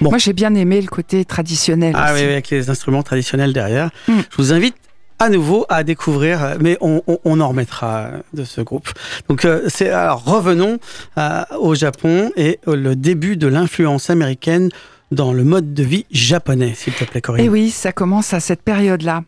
Moi, 0.00 0.16
j'ai 0.16 0.32
bien 0.32 0.54
aimé 0.54 0.80
le 0.80 0.86
côté 0.86 1.26
traditionnel. 1.26 1.92
Ah 1.94 2.14
oui, 2.14 2.22
avec 2.22 2.48
les 2.48 2.70
instruments 2.70 3.02
traditionnels 3.02 3.52
derrière. 3.52 3.90
Hmm. 4.08 4.20
Je 4.30 4.36
vous 4.38 4.54
invite 4.54 4.76
à 5.18 5.28
nouveau 5.28 5.66
à 5.68 5.84
découvrir, 5.84 6.56
mais 6.58 6.78
on, 6.80 7.02
en 7.26 7.48
remettra 7.48 8.12
de 8.32 8.44
ce 8.44 8.62
groupe. 8.62 8.88
Donc, 9.28 9.44
euh, 9.44 9.64
c'est 9.68 9.90
alors 9.90 10.24
revenons 10.24 10.78
euh, 11.18 11.42
au 11.58 11.74
Japon 11.74 12.32
et 12.36 12.60
le 12.66 12.96
début 12.96 13.36
de 13.36 13.46
l'influence 13.46 14.08
américaine 14.08 14.70
dans 15.10 15.32
le 15.32 15.44
mode 15.44 15.74
de 15.74 15.82
vie 15.82 16.06
japonais, 16.10 16.74
s'il 16.74 16.92
te 16.92 17.04
plaît, 17.04 17.20
Corinne. 17.20 17.44
Et 17.44 17.48
oui, 17.48 17.70
ça 17.70 17.92
commence 17.92 18.32
à 18.32 18.40
cette 18.40 18.62
période-là. 18.62 19.22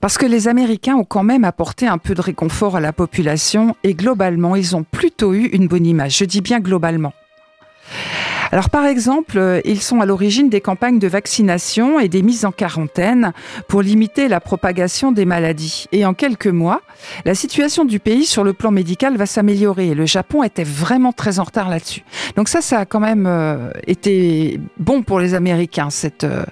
Parce 0.00 0.18
que 0.18 0.26
les 0.26 0.48
Américains 0.48 0.96
ont 0.96 1.04
quand 1.04 1.22
même 1.22 1.44
apporté 1.44 1.86
un 1.86 1.98
peu 1.98 2.14
de 2.14 2.20
réconfort 2.20 2.76
à 2.76 2.80
la 2.80 2.92
population 2.92 3.76
et 3.84 3.94
globalement, 3.94 4.56
ils 4.56 4.74
ont 4.76 4.84
plutôt 4.84 5.34
eu 5.34 5.46
une 5.46 5.68
bonne 5.68 5.86
image. 5.86 6.18
Je 6.18 6.24
dis 6.24 6.40
bien 6.40 6.60
globalement. 6.60 7.12
Alors 8.52 8.68
par 8.68 8.86
exemple, 8.86 9.38
euh, 9.38 9.60
ils 9.64 9.80
sont 9.80 10.00
à 10.00 10.06
l'origine 10.06 10.48
des 10.48 10.60
campagnes 10.60 10.98
de 10.98 11.06
vaccination 11.06 12.00
et 12.00 12.08
des 12.08 12.22
mises 12.22 12.44
en 12.44 12.50
quarantaine 12.50 13.32
pour 13.68 13.80
limiter 13.80 14.26
la 14.26 14.40
propagation 14.40 15.12
des 15.12 15.24
maladies. 15.24 15.86
Et 15.92 16.04
en 16.04 16.14
quelques 16.14 16.48
mois, 16.48 16.80
la 17.24 17.36
situation 17.36 17.84
du 17.84 18.00
pays 18.00 18.26
sur 18.26 18.42
le 18.42 18.52
plan 18.52 18.72
médical 18.72 19.16
va 19.16 19.26
s'améliorer. 19.26 19.94
Le 19.94 20.04
Japon 20.04 20.42
était 20.42 20.64
vraiment 20.64 21.12
très 21.12 21.38
en 21.38 21.44
retard 21.44 21.68
là-dessus. 21.68 22.02
Donc 22.34 22.48
ça, 22.48 22.60
ça 22.60 22.80
a 22.80 22.84
quand 22.86 23.00
même 23.00 23.26
euh, 23.26 23.70
été 23.86 24.58
bon 24.78 25.02
pour 25.02 25.20
les 25.20 25.34
Américains, 25.34 25.90
cette, 25.90 26.24
euh, 26.24 26.44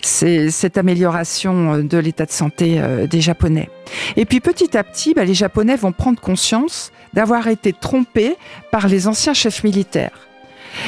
cette 0.00 0.78
amélioration 0.78 1.78
de 1.78 1.98
l'état 1.98 2.26
de 2.26 2.32
santé 2.32 2.80
des 3.08 3.20
Japonais. 3.20 3.68
Et 4.16 4.24
puis 4.24 4.40
petit 4.40 4.76
à 4.76 4.82
petit, 4.82 5.14
bah, 5.14 5.24
les 5.24 5.34
Japonais 5.34 5.76
vont 5.76 5.92
prendre 5.92 6.20
conscience 6.20 6.90
d'avoir 7.12 7.46
été 7.48 7.72
trompés 7.72 8.36
par 8.70 8.88
les 8.88 9.06
anciens 9.06 9.34
chefs 9.34 9.62
militaires. 9.62 10.29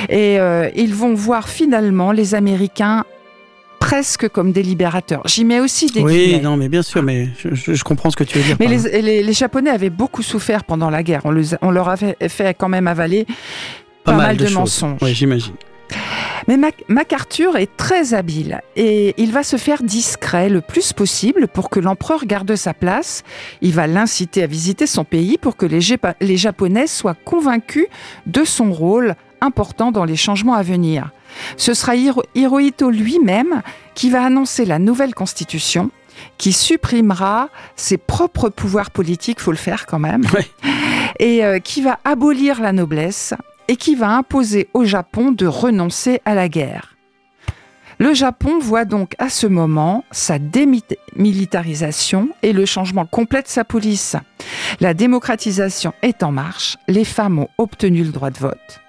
Et 0.08 0.38
euh, 0.38 0.70
ils 0.74 0.94
vont 0.94 1.14
voir 1.14 1.48
finalement 1.48 2.12
les 2.12 2.34
Américains 2.34 3.04
presque 3.80 4.28
comme 4.28 4.52
des 4.52 4.62
libérateurs. 4.62 5.22
J'y 5.26 5.44
mets 5.44 5.60
aussi 5.60 5.86
des 5.86 6.00
Oui, 6.00 6.40
non, 6.40 6.56
mais 6.56 6.68
bien 6.68 6.82
sûr, 6.82 7.02
mais 7.02 7.28
je, 7.42 7.82
comprends 7.82 8.10
ce 8.10 8.16
que 8.16 8.24
tu 8.24 8.38
veux 8.38 8.44
dire. 8.44 8.56
Mais 8.60 8.68
les, 8.68 9.32
Japonais 9.32 9.70
avaient 9.70 9.90
beaucoup 9.90 10.22
souffert 10.22 10.64
pendant 10.64 10.88
la 10.88 11.02
guerre. 11.02 11.22
On, 11.24 11.70
leur 11.70 11.88
avait 11.88 12.16
fait 12.28 12.56
quand 12.56 12.68
même 12.68 12.86
avaler 12.86 13.26
pas, 14.04 14.12
mal, 14.12 14.36
de, 14.36 14.48
mensonges. 14.48 14.98
Oui, 15.02 15.14
j'imagine. 15.14 15.54
Mais 16.48 16.56
MacArthur 16.88 17.56
est 17.56 17.76
très 17.76 18.14
habile 18.14 18.60
et 18.76 19.14
il 19.16 19.30
va 19.30 19.42
se 19.42 19.56
faire 19.56 19.82
discret 19.82 20.48
le 20.48 20.60
plus 20.60 20.92
possible 20.92 21.46
pour 21.46 21.70
que 21.70 21.78
l'empereur 21.78 22.24
garde 22.24 22.56
sa 22.56 22.74
place. 22.74 23.22
Il 23.60 23.72
va 23.72 23.86
l'inciter 23.86 24.42
à 24.42 24.46
visiter 24.46 24.86
son 24.86 25.04
pays 25.04 25.38
pour 25.38 25.56
que 25.56 25.66
les, 25.66 25.80
les 26.20 26.36
Japonais 26.36 26.86
soient 26.86 27.16
convaincus 27.24 27.86
de 28.26 28.44
son 28.44 28.72
rôle 28.72 29.14
important 29.42 29.92
dans 29.92 30.04
les 30.04 30.16
changements 30.16 30.54
à 30.54 30.62
venir. 30.62 31.10
Ce 31.56 31.74
sera 31.74 31.94
Hirohito 31.96 32.90
lui-même 32.90 33.62
qui 33.94 34.10
va 34.10 34.24
annoncer 34.24 34.64
la 34.64 34.78
nouvelle 34.78 35.14
constitution 35.14 35.90
qui 36.38 36.52
supprimera 36.52 37.48
ses 37.76 37.98
propres 37.98 38.48
pouvoirs 38.48 38.90
politiques, 38.90 39.40
faut 39.40 39.50
le 39.50 39.56
faire 39.56 39.86
quand 39.86 39.98
même, 39.98 40.24
et 41.18 41.44
euh, 41.44 41.58
qui 41.58 41.82
va 41.82 41.98
abolir 42.04 42.60
la 42.60 42.72
noblesse 42.72 43.34
et 43.68 43.76
qui 43.76 43.94
va 43.94 44.10
imposer 44.10 44.68
au 44.74 44.84
Japon 44.84 45.32
de 45.32 45.46
renoncer 45.46 46.20
à 46.24 46.34
la 46.34 46.48
guerre. 46.48 46.96
Le 47.98 48.14
Japon 48.14 48.58
voit 48.58 48.84
donc 48.84 49.14
à 49.18 49.28
ce 49.28 49.46
moment 49.46 50.04
sa 50.10 50.40
démilitarisation 50.40 52.30
et 52.42 52.52
le 52.52 52.66
changement 52.66 53.06
complet 53.06 53.42
de 53.42 53.48
sa 53.48 53.62
police. 53.64 54.16
La 54.80 54.94
démocratisation 54.94 55.92
est 56.02 56.24
en 56.24 56.32
marche, 56.32 56.76
les 56.88 57.04
femmes 57.04 57.38
ont 57.38 57.48
obtenu 57.58 58.02
le 58.02 58.10
droit 58.10 58.30
de 58.30 58.38
vote 58.38 58.80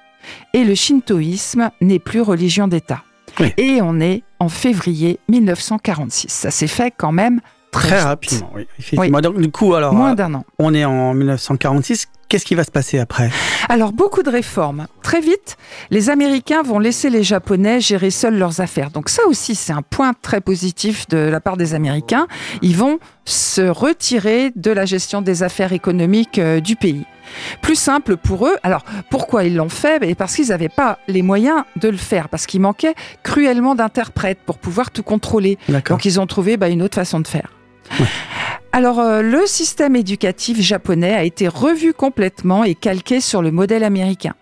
et 0.54 0.64
le 0.64 0.76
shintoïsme 0.76 1.72
n'est 1.82 2.00
plus 2.00 2.22
religion 2.22 2.68
d'État. 2.68 3.04
Et 3.58 3.80
on 3.82 4.00
est 4.00 4.24
en 4.40 4.50
février 4.50 5.20
1946. 5.28 6.30
Ça 6.30 6.52
s'est 6.52 6.68
fait 6.68 6.94
quand 6.96 7.12
même 7.12 7.42
très, 7.72 8.02
rapidement. 8.02 8.52
Oui, 8.94 9.12
du 9.38 9.52
coup, 9.52 9.74
alors, 9.74 9.94
moins 9.94 10.14
d'un 10.14 10.34
an. 10.36 10.46
On 10.60 10.74
est 10.74 10.86
en 10.86 11.14
1946. 11.14 12.08
Qu'est-ce 12.34 12.46
qui 12.46 12.56
va 12.56 12.64
se 12.64 12.72
passer 12.72 12.98
après? 12.98 13.30
Alors, 13.70 13.94
beaucoup 13.94 14.24
de 14.24 14.30
réformes. 14.32 14.88
Très 15.04 15.22
vite, 15.22 15.56
les 15.92 16.10
Américains 16.10 16.64
vont 16.64 16.80
laisser 16.80 17.12
les 17.12 17.22
Japonais 17.22 17.80
gérer 17.80 18.10
seuls 18.10 18.40
leurs 18.40 18.60
affaires. 18.60 18.90
Donc 18.90 19.10
ça 19.10 19.22
aussi, 19.28 19.54
c'est 19.54 19.72
un 19.72 19.84
point 19.84 20.14
très 20.20 20.42
positif 20.42 21.08
de 21.10 21.18
la 21.18 21.40
part 21.40 21.58
des 21.58 21.76
Américains. 21.76 22.26
Ils 22.64 22.76
vont 22.76 22.98
se 23.24 23.62
retirer 23.62 24.52
de 24.56 24.72
la 24.72 24.86
gestion 24.86 25.22
des 25.22 25.44
affaires 25.44 25.74
économiques 25.74 26.40
euh, 26.40 26.60
du 26.60 26.76
pays. 26.76 27.06
Plus 27.62 27.76
simple 27.76 28.18
pour 28.18 28.48
eux. 28.48 28.56
Alors, 28.64 28.84
pourquoi 29.12 29.44
ils 29.44 29.56
l'ont 29.56 29.70
fait? 29.70 30.04
Et 30.04 30.16
Parce 30.16 30.36
qu'ils 30.36 30.48
n'avaient 30.48 30.70
pas 30.70 30.98
les 31.08 31.22
moyens 31.22 31.62
de 31.76 31.88
le 31.88 31.98
faire, 31.98 32.30
parce 32.30 32.48
qu'il 32.48 32.62
manquait 32.62 32.96
cruellement 33.22 33.76
d'interprètes 33.76 34.40
pour 34.44 34.58
pouvoir 34.58 34.90
tout 34.90 35.04
contrôler. 35.04 35.60
Donc, 35.92 36.06
ils 36.06 36.20
ont 36.20 36.26
trouvé 36.26 36.58
bah, 36.58 36.70
une 36.70 36.82
autre 36.82 36.96
façon 36.96 37.20
de 37.20 37.28
faire. 37.28 37.52
Alors, 38.76 39.00
euh, 39.00 39.22
le 39.22 39.46
système 39.46 39.96
éducatif 39.96 40.60
japonais 40.60 41.14
a 41.14 41.24
été 41.24 41.48
revu 41.48 41.94
complètement 41.94 42.64
et 42.64 42.74
calqué 42.74 43.22
sur 43.22 43.44
le 43.44 43.52
modèle 43.52 43.84
américain. 43.84 44.34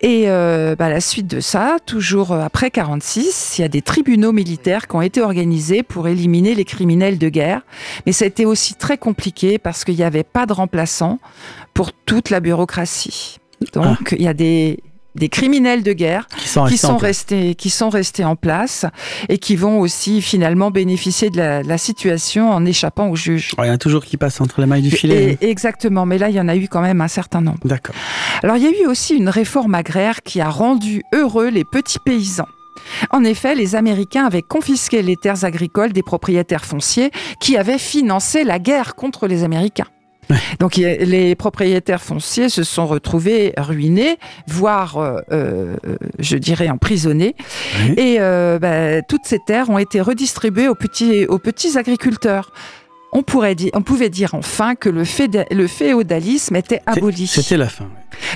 Et 0.00 0.30
euh, 0.30 0.76
bah, 0.76 0.88
la 0.88 1.00
suite 1.00 1.26
de 1.26 1.40
ça, 1.40 1.78
toujours 1.84 2.30
euh, 2.30 2.40
après 2.40 2.70
46, 2.70 3.58
il 3.58 3.62
y 3.62 3.64
a 3.64 3.68
des 3.68 3.82
tribunaux 3.82 4.30
militaires 4.30 4.86
qui 4.86 4.94
ont 4.94 5.02
été 5.02 5.20
organisés 5.22 5.82
pour 5.82 6.06
éliminer 6.06 6.54
les 6.54 6.64
criminels 6.64 7.18
de 7.18 7.28
guerre. 7.28 7.62
Mais 8.06 8.12
ça 8.12 8.26
a 8.26 8.28
été 8.28 8.46
aussi 8.46 8.74
très 8.74 8.96
compliqué 8.96 9.58
parce 9.58 9.84
qu'il 9.84 9.96
n'y 9.96 10.04
avait 10.04 10.22
pas 10.22 10.46
de 10.46 10.52
remplaçant 10.52 11.18
pour 11.74 11.92
toute 11.92 12.30
la 12.30 12.38
bureaucratie. 12.38 13.38
Donc, 13.72 14.14
il 14.16 14.22
y 14.22 14.28
a 14.28 14.34
des, 14.34 14.78
des 15.14 15.28
criminels 15.28 15.82
de 15.82 15.92
guerre 15.92 16.26
qui 16.68 16.78
sont, 16.78 16.96
restés, 16.96 17.54
qui 17.54 17.70
sont 17.70 17.90
restés 17.90 18.24
en 18.24 18.36
place 18.36 18.86
et 19.28 19.38
qui 19.38 19.56
vont 19.56 19.80
aussi 19.80 20.22
finalement 20.22 20.70
bénéficier 20.70 21.30
de 21.30 21.38
la, 21.38 21.78
situation 21.78 22.50
en 22.50 22.66
échappant 22.66 23.08
au 23.08 23.16
juge. 23.16 23.52
Il 23.58 23.66
y 23.66 23.70
en 23.70 23.72
a 23.72 23.78
toujours 23.78 24.04
qui 24.04 24.16
passent 24.16 24.40
entre 24.40 24.60
les 24.60 24.66
mailles 24.66 24.82
du 24.82 24.90
filet. 24.90 25.38
exactement, 25.40 26.04
mais 26.04 26.18
là 26.18 26.28
il 26.28 26.36
y 26.36 26.40
en 26.40 26.48
a 26.48 26.56
eu 26.56 26.68
quand 26.68 26.82
même 26.82 27.00
un 27.00 27.08
certain 27.08 27.40
nombre. 27.40 27.60
D'accord. 27.64 27.94
Alors 28.42 28.56
il 28.56 28.64
y 28.64 28.66
a 28.66 28.82
eu 28.82 28.86
aussi 28.86 29.14
une 29.14 29.28
réforme 29.28 29.74
agraire 29.74 30.22
qui 30.22 30.40
a 30.40 30.50
rendu 30.50 31.02
heureux 31.14 31.48
les 31.48 31.64
petits 31.64 31.98
paysans. 32.04 32.48
En 33.10 33.24
effet, 33.24 33.54
les 33.54 33.76
Américains 33.76 34.26
avaient 34.26 34.42
confisqué 34.42 35.02
les 35.02 35.16
terres 35.16 35.44
agricoles 35.44 35.92
des 35.92 36.02
propriétaires 36.02 36.64
fonciers 36.64 37.10
qui 37.40 37.56
avaient 37.56 37.78
financé 37.78 38.44
la 38.44 38.58
guerre 38.58 38.94
contre 38.94 39.26
les 39.26 39.44
Américains. 39.44 39.86
Donc 40.58 40.76
les 40.76 41.34
propriétaires 41.34 42.02
fonciers 42.02 42.48
se 42.48 42.62
sont 42.62 42.86
retrouvés 42.86 43.52
ruinés, 43.56 44.18
voire, 44.46 44.98
euh, 44.98 45.20
euh, 45.32 45.76
je 46.18 46.36
dirais, 46.36 46.68
emprisonnés. 46.68 47.34
Et 47.96 48.16
euh, 48.20 48.58
bah, 48.58 49.02
toutes 49.02 49.24
ces 49.24 49.38
terres 49.38 49.70
ont 49.70 49.78
été 49.78 50.00
redistribuées 50.00 50.68
aux 50.68 50.74
petits, 50.74 51.26
aux 51.26 51.38
petits 51.38 51.78
agriculteurs. 51.78 52.52
On, 53.12 53.22
pourrait 53.22 53.54
dire, 53.54 53.70
on 53.74 53.82
pouvait 53.82 54.10
dire 54.10 54.34
enfin 54.34 54.74
que 54.74 54.88
le, 54.88 55.02
le 55.50 55.66
féodalisme 55.66 56.56
était 56.56 56.80
aboli. 56.86 57.26
C'était 57.26 57.56
la 57.56 57.68
fin. 57.68 57.88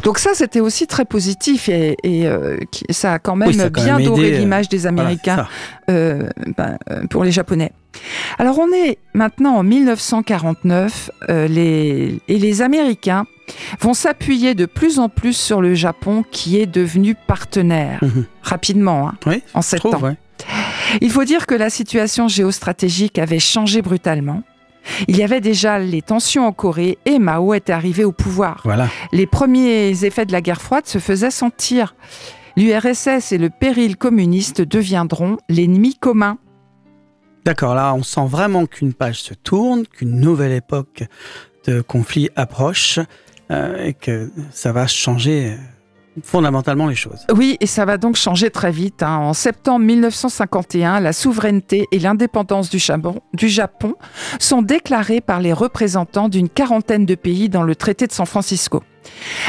Donc 0.02 0.19
ça, 0.19 0.31
c'était 0.35 0.61
aussi 0.61 0.87
très 0.87 1.04
positif 1.04 1.69
et, 1.69 1.97
ça 2.90 3.14
a 3.14 3.19
quand 3.19 3.37
même 3.37 3.69
bien 3.69 4.00
doré 4.00 4.33
l'image 4.33 4.69
des 4.69 4.87
Américains 4.87 5.47
ben, 5.88 6.78
pour 7.11 7.25
les 7.25 7.33
Japonais. 7.33 7.73
Alors 8.38 8.59
on 8.59 8.73
est 8.73 8.99
maintenant 9.12 9.57
en 9.57 9.62
1949 9.62 11.11
euh, 11.28 11.49
les, 11.49 12.21
et 12.28 12.38
les 12.38 12.62
Américains 12.62 13.26
vont 13.81 13.95
s'appuyer 13.95 14.54
de 14.54 14.66
plus 14.66 14.99
en 14.99 15.09
plus 15.09 15.37
sur 15.37 15.61
le 15.61 15.75
Japon 15.75 16.25
qui 16.31 16.59
est 16.59 16.66
devenu 16.66 17.14
partenaire 17.14 17.99
mhm. 18.02 18.26
rapidement 18.43 19.09
hein, 19.26 19.37
en 19.52 19.62
sept 19.62 19.85
ans. 19.87 20.14
Il 21.00 21.11
faut 21.11 21.25
dire 21.25 21.47
que 21.47 21.54
la 21.54 21.71
situation 21.71 22.28
géostratégique 22.28 23.19
avait 23.19 23.38
changé 23.38 23.83
brutalement. 23.83 24.43
Il 25.09 25.17
y 25.17 25.23
avait 25.23 25.41
déjà 25.41 25.79
les 25.79 26.03
tensions 26.03 26.47
en 26.47 26.53
Corée 26.53 26.99
et 27.05 27.19
Mao 27.19 27.55
était 27.55 27.73
arrivé 27.73 28.05
au 28.05 28.12
pouvoir. 28.12 28.61
Voilà. 28.64 28.88
Les 29.12 29.26
premiers 29.26 30.05
effets 30.05 30.26
de 30.26 30.33
la 30.33 30.41
guerre 30.41 30.61
froide 30.61 30.87
se 30.87 30.99
faisaient 30.99 31.31
sentir. 31.31 31.95
L'URSS 32.57 33.33
et 33.33 33.38
le 33.38 33.50
péril 33.50 33.97
communiste 33.97 34.61
deviendront 34.62 35.38
l'ennemi 35.49 35.97
commun. 35.97 36.38
D'accord, 37.45 37.75
là 37.75 37.95
on 37.95 38.03
sent 38.03 38.26
vraiment 38.26 38.67
qu'une 38.67 38.95
page 38.95 39.21
se 39.21 39.35
tourne, 39.35 39.87
qu'une 39.87 40.19
nouvelle 40.21 40.53
époque 40.53 41.05
de 41.67 41.81
conflit 41.81 42.31
approche 42.37 43.00
euh, 43.50 43.85
et 43.85 43.93
que 43.93 44.31
ça 44.50 44.73
va 44.73 44.87
changer 44.87 45.50
euh, 45.50 45.57
fondamentalement 46.23 46.87
les 46.87 46.94
choses. 46.94 47.26
Oui, 47.35 47.56
et 47.61 47.66
ça 47.66 47.85
va 47.85 47.97
donc 47.97 48.16
changer 48.16 48.50
très 48.50 48.71
vite. 48.71 49.02
Hein. 49.02 49.16
En 49.16 49.33
septembre 49.33 49.85
1951, 49.85 51.00
la 51.00 51.12
souveraineté 51.12 51.87
et 51.90 51.99
l'indépendance 51.99 52.71
du, 52.71 52.78
Japon 53.49 53.94
sont 54.38 54.62
déclarées 54.62 55.21
par 55.21 55.40
les 55.40 55.52
représentants 55.52 56.28
d'une 56.28 56.49
quarantaine 56.49 57.06
de 57.06 57.14
pays 57.14 57.49
dans 57.49 57.62
le 57.62 57.75
traité 57.75 58.06
de 58.06 58.12
San 58.12 58.26
Francisco. 58.26 58.83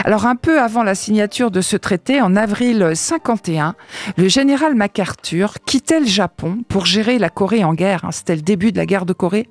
Alors 0.03 0.25
un 0.25 0.35
peu 0.35 0.59
avant 0.59 0.83
la 0.83 0.95
signature 0.95 1.49
de 1.49 1.61
ce 1.61 1.77
traité, 1.77 2.21
en 2.21 2.35
avril 2.35 2.91
51, 2.93 3.75
le 4.17 4.27
général 4.27 4.75
MacArthur 4.75 5.55
quittait 5.65 6.01
le 6.01 6.05
Japon 6.05 6.59
pour 6.67 6.85
gérer 6.85 7.19
la 7.19 7.29
Corée 7.29 7.63
en 7.63 7.73
guerre. 7.73 8.03
Hein. 8.03 8.11
C'était 8.11 8.35
le 8.35 8.41
début 8.41 8.73
de 8.73 8.77
la 8.77 8.85
guerre 8.85 9.05
de 9.05 9.13
Corée. 9.13 9.47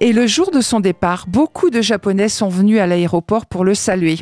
Et 0.00 0.12
le 0.12 0.26
jour 0.26 0.50
de 0.50 0.60
son 0.60 0.80
départ, 0.80 1.26
beaucoup 1.28 1.70
de 1.70 1.80
Japonais 1.80 2.28
sont 2.28 2.48
venus 2.48 2.80
à 2.80 2.86
l'aéroport 2.86 3.46
pour 3.46 3.64
le 3.64 3.74
saluer. 3.74 4.18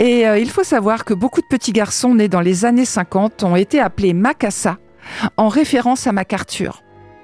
Et 0.00 0.26
euh, 0.26 0.38
il 0.38 0.48
faut 0.48 0.64
savoir 0.64 1.04
que 1.04 1.12
beaucoup 1.12 1.42
de 1.42 1.46
petits 1.46 1.72
garçons 1.72 2.14
nés 2.14 2.28
dans 2.28 2.40
les 2.40 2.64
années 2.64 2.86
50 2.86 3.44
ont 3.44 3.54
été 3.54 3.78
appelés 3.80 4.14
Makasa 4.14 4.78
en 5.36 5.48
référence 5.48 6.06
à 6.06 6.12
MacArthur. 6.12 6.82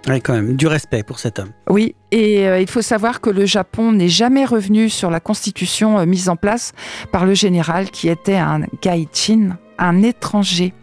Oui, 0.08 0.20
quand 0.20 0.34
même, 0.34 0.56
du 0.56 0.66
respect 0.66 1.02
pour 1.02 1.18
cet 1.18 1.38
homme. 1.38 1.52
Oui, 1.70 1.96
et 2.10 2.46
euh, 2.46 2.60
il 2.60 2.68
faut 2.68 2.82
savoir 2.82 3.22
que 3.22 3.30
le 3.30 3.46
Japon 3.46 3.92
n'est 3.92 4.10
jamais 4.10 4.44
revenu 4.44 4.90
sur 4.90 5.10
la 5.10 5.20
constitution 5.20 5.98
euh, 5.98 6.04
mise 6.04 6.28
en 6.28 6.36
place 6.36 6.72
par 7.12 7.24
le 7.24 7.32
général 7.32 7.90
qui 7.90 8.10
était 8.10 8.36
un 8.36 8.60
gaichin, 8.82 9.56
un 9.78 10.02
étranger. 10.02 10.74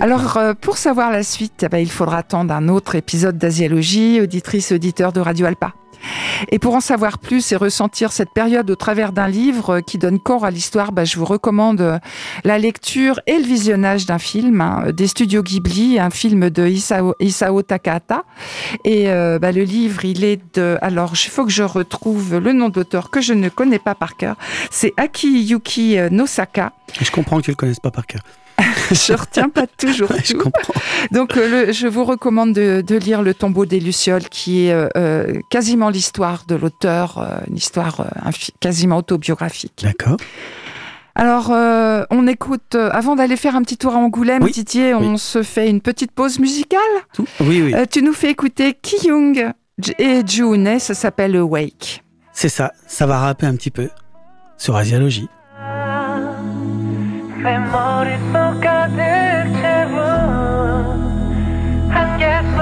Alors, 0.00 0.36
euh, 0.36 0.54
pour 0.54 0.76
savoir 0.76 1.10
la 1.10 1.22
suite, 1.22 1.62
eh 1.64 1.68
ben, 1.68 1.78
il 1.78 1.90
faudra 1.90 2.18
attendre 2.18 2.52
un 2.54 2.68
autre 2.68 2.94
épisode 2.94 3.38
d'Asiologie, 3.38 4.20
auditrice, 4.20 4.72
auditeur 4.72 5.12
de 5.12 5.20
Radio 5.20 5.46
Alpa. 5.46 5.72
Et 6.50 6.58
pour 6.58 6.74
en 6.74 6.80
savoir 6.80 7.18
plus 7.18 7.52
et 7.52 7.56
ressentir 7.56 8.12
cette 8.12 8.30
période 8.30 8.70
au 8.70 8.76
travers 8.76 9.12
d'un 9.12 9.28
livre 9.28 9.80
qui 9.80 9.98
donne 9.98 10.18
corps 10.18 10.44
à 10.44 10.50
l'histoire, 10.50 10.92
bah, 10.92 11.04
je 11.04 11.18
vous 11.18 11.24
recommande 11.24 11.80
euh, 11.80 11.98
la 12.44 12.58
lecture 12.58 13.20
et 13.26 13.38
le 13.38 13.44
visionnage 13.44 14.06
d'un 14.06 14.18
film 14.18 14.60
hein, 14.60 14.92
des 14.92 15.06
studios 15.06 15.42
Ghibli, 15.42 15.98
un 15.98 16.10
film 16.10 16.50
de 16.50 16.66
Isao, 16.66 17.62
Takahata. 17.62 18.24
Et 18.84 19.08
euh, 19.08 19.38
bah, 19.38 19.52
le 19.52 19.62
livre, 19.62 20.04
il 20.04 20.24
est 20.24 20.40
de... 20.56 20.78
Alors, 20.82 21.12
il 21.14 21.30
faut 21.30 21.44
que 21.44 21.52
je 21.52 21.62
retrouve 21.62 22.38
le 22.38 22.52
nom 22.52 22.68
d'auteur 22.68 23.10
que 23.10 23.20
je 23.20 23.34
ne 23.34 23.48
connais 23.48 23.78
pas 23.78 23.94
par 23.94 24.16
cœur. 24.16 24.36
C'est 24.70 24.94
Akiyuki 24.96 25.98
euh, 25.98 26.08
Nosaka. 26.10 26.72
Je 27.00 27.10
comprends 27.10 27.38
que 27.38 27.42
tu 27.42 27.50
ne 27.50 27.54
le 27.54 27.56
connaisses 27.56 27.80
pas 27.80 27.90
par 27.90 28.06
cœur. 28.06 28.22
je 28.90 29.12
retiens 29.12 29.48
pas 29.48 29.66
toujours. 29.66 30.08
je 30.24 30.34
comprends. 30.34 30.74
Donc, 31.12 31.36
euh, 31.36 31.72
je 31.72 31.86
vous 31.86 32.04
recommande 32.04 32.52
de, 32.52 32.96
lire 32.96 33.22
Le 33.22 33.34
tombeau 33.34 33.66
des 33.66 33.80
Lucioles, 33.80 34.28
qui 34.28 34.66
est 34.66 34.72
euh, 34.72 34.88
euh, 34.96 35.40
quasiment 35.50 35.90
l'histoire 35.90 36.44
de 36.46 36.54
l'auteur, 36.54 37.42
une 37.48 37.56
histoire 37.56 38.06
quasiment 38.60 38.98
autobiographique. 38.98 39.80
D'accord. 39.82 40.16
Alors, 41.14 41.50
on 42.10 42.26
écoute, 42.26 42.74
avant 42.74 43.16
d'aller 43.16 43.36
faire 43.36 43.56
un 43.56 43.62
petit 43.62 43.76
tour 43.76 43.94
à 43.94 43.98
Angoulême, 43.98 44.42
oui, 44.42 44.52
Didier, 44.52 44.94
on 44.94 45.16
se 45.16 45.42
fait 45.42 45.68
une 45.68 45.80
petite 45.80 46.12
pause 46.12 46.38
musicale. 46.38 46.80
Oui, 47.40 47.62
oui. 47.62 47.74
tu 47.90 48.02
nous 48.02 48.12
fais 48.12 48.30
écouter 48.30 48.74
Ki-Young 48.80 49.52
et 49.98 50.22
June, 50.26 50.78
ça 50.78 50.94
s'appelle 50.94 51.40
Wake. 51.40 52.02
C'est 52.32 52.48
ça, 52.48 52.72
ça 52.86 53.06
va 53.06 53.18
rapper 53.18 53.46
un 53.46 53.56
petit 53.56 53.70
peu 53.70 53.88
sur 54.56 54.76
Asiologie. 54.76 55.28
내 57.42 57.56
머릿속 57.56 58.60
가득 58.60 58.96
채워 59.60 60.02
한계속 61.88 62.58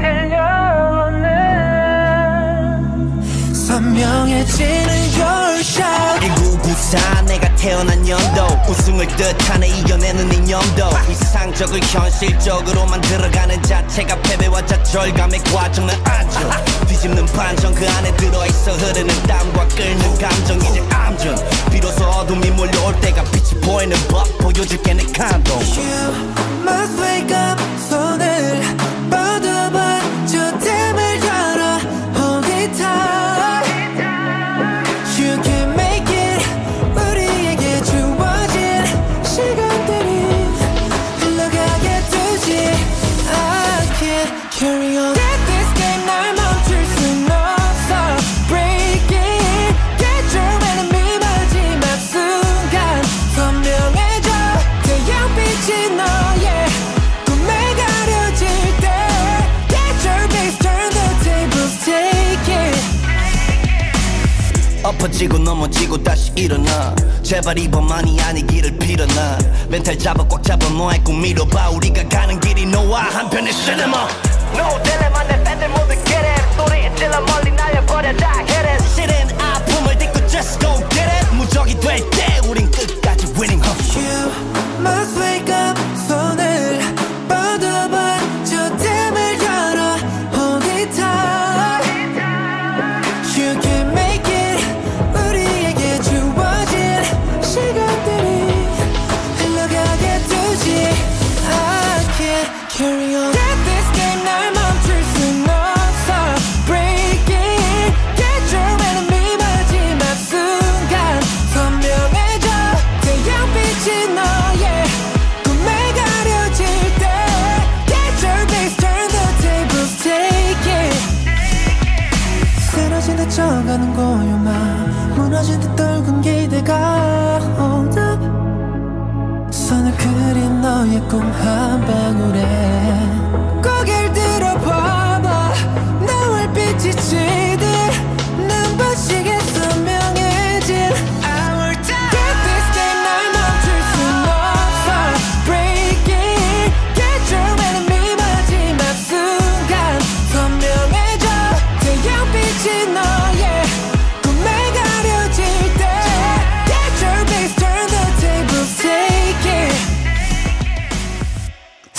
들려오는 0.00 1.26
선명해지는 3.52 4.90
shot 5.60 6.20
1994 6.20 7.22
내가 7.22 7.54
태어난 7.56 8.08
연도. 8.08 8.46
우승을 8.68 9.06
뜻하네 9.08 9.68
이겨내는 9.68 10.32
이념도. 10.32 10.90
이상적을 11.10 11.80
현실적으로 11.80 12.86
만들어가는 12.86 13.62
자체가 13.62 14.16
패배와 14.22 14.64
좌절감의 14.66 15.40
과정은 15.44 15.94
아주 16.04 16.86
뒤집는 16.86 17.26
반전 17.26 17.74
그 17.74 17.88
안에 17.88 18.16
들어있어 18.16 18.72
흐르는 18.72 19.22
땀과 19.24 19.68
끓는 19.68 20.18
감정. 20.18 20.56
이제 20.58 20.82
암전 20.90 21.36
법 24.59 24.59
보여줄게 24.59 24.93
내 24.93 25.03
엎어지고 65.00 65.38
넘어지고 65.38 66.02
다시 66.02 66.30
일어나. 66.36 66.94
제발 67.22 67.58
이번만이 67.58 68.20
아니기를 68.20 68.76
빌어나 68.78 69.38
멘탈 69.68 69.98
잡아 69.98 70.22
꽉 70.28 70.42
잡아 70.42 70.68
너의 70.68 71.02
꿈 71.02 71.24
이뤄봐. 71.24 71.70
우리가 71.70 72.06
가는 72.08 72.38
길이 72.38 72.66
너와 72.66 73.00
한편의 73.04 73.50
시네마 73.52 74.08
No 74.54 74.82
dilemma 74.82 75.26
내 75.26 75.42
팬들 75.42 75.68
모두 75.70 75.94
get 76.04 76.16
it. 76.16 76.42
소리 76.54 76.96
질러 76.96 77.18
멀리 77.22 77.50
날려버려 77.50 78.14
다 78.16 78.40
hit 78.40 78.68
it. 78.68 78.84
실은 78.94 79.14
아픔을 79.40 79.96
딛고 79.96 80.26
just 80.28 80.60
go 80.60 80.76
get 80.90 81.00
it. 81.00 81.34
무적이 81.34 81.80
될 81.80 82.10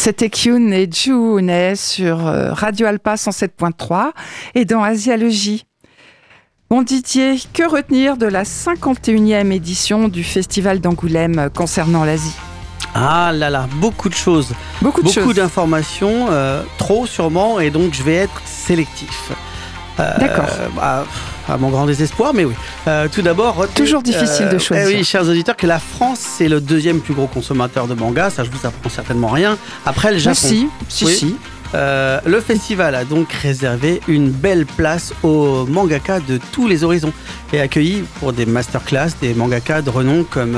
C'était 0.04 0.32
Kyun 0.32 0.72
et 0.72 0.90
June 0.92 1.76
sur 1.76 2.26
euh, 2.26 2.54
Radio 2.54 2.88
Alpa 2.88 3.14
107.3 3.14 4.14
et 4.56 4.66
dans 4.66 4.82
Asialogie. 4.82 5.68
Bon 6.72 6.82
Didier, 6.82 7.36
que 7.54 7.70
retenir 7.70 8.18
de 8.18 8.26
la 8.26 8.42
51e 8.42 9.52
édition 9.52 10.08
du 10.08 10.24
Festival 10.24 10.80
d'Angoulême 10.80 11.52
concernant 11.56 12.04
l'Asie? 12.04 12.34
Ah 12.96 13.32
là 13.32 13.52
là, 13.52 13.70
beaucoup 13.76 14.10
de 14.10 14.16
choses. 14.16 14.56
Beaucoup 14.82 15.04
de 15.04 15.14
Beaucoup 15.14 15.34
d'informations, 15.34 16.32
euh, 16.32 16.64
trop 16.80 17.06
sûrement, 17.06 17.60
et 17.60 17.70
donc 17.70 17.94
je 17.94 18.02
vais 18.02 18.16
être 18.16 18.42
sélectif. 18.44 19.32
Euh, 20.00 20.18
D'accord. 20.20 20.46
bah, 20.76 21.06
à 21.50 21.58
mon 21.58 21.70
grand 21.70 21.86
désespoir, 21.86 22.34
mais 22.34 22.46
oui. 22.46 22.54
Euh, 22.88 23.08
tout 23.12 23.22
d'abord, 23.22 23.56
retenez, 23.56 23.76
Toujours 23.76 24.02
difficile 24.02 24.48
de 24.50 24.56
eh 24.56 24.60
choisir. 24.60 24.88
oui, 24.88 25.04
chers 25.04 25.28
auditeurs, 25.28 25.56
que 25.58 25.68
la 25.68 25.80
France, 25.80 26.20
c'est 26.20 26.48
le 26.48 26.62
deuxième 26.62 27.00
plus 27.02 27.14
gros 27.14 27.28
consommateur 27.28 27.88
de 27.88 27.94
manga. 27.94 28.30
Ça, 28.30 28.44
je 28.44 28.50
vous 28.50 28.66
apprends 28.66 28.90
certainement 28.90 29.28
rien. 29.28 29.58
Après 29.86 30.12
le 30.12 30.18
Japon. 30.18 30.36
si, 30.40 30.68
si, 30.88 31.06
Oui. 31.06 31.14
si. 31.16 31.36
le 31.74 32.42
festival 32.42 32.96
a 32.96 33.04
donc 33.06 33.32
réservé 33.34 34.02
une 34.08 34.30
belle 34.30 34.66
place 34.66 35.14
aux 35.24 35.66
mangaka 35.66 36.20
de 36.20 36.40
tous 36.52 36.68
les 36.68 36.84
horizons 36.84 37.14
et 37.54 37.60
accueilli 37.62 38.04
pour 38.20 38.34
des 38.34 38.46
masterclass 38.46 39.10
des 39.22 39.34
mangaka 39.34 39.82
de 39.82 39.90
renom 39.90 40.24
comme 40.24 40.58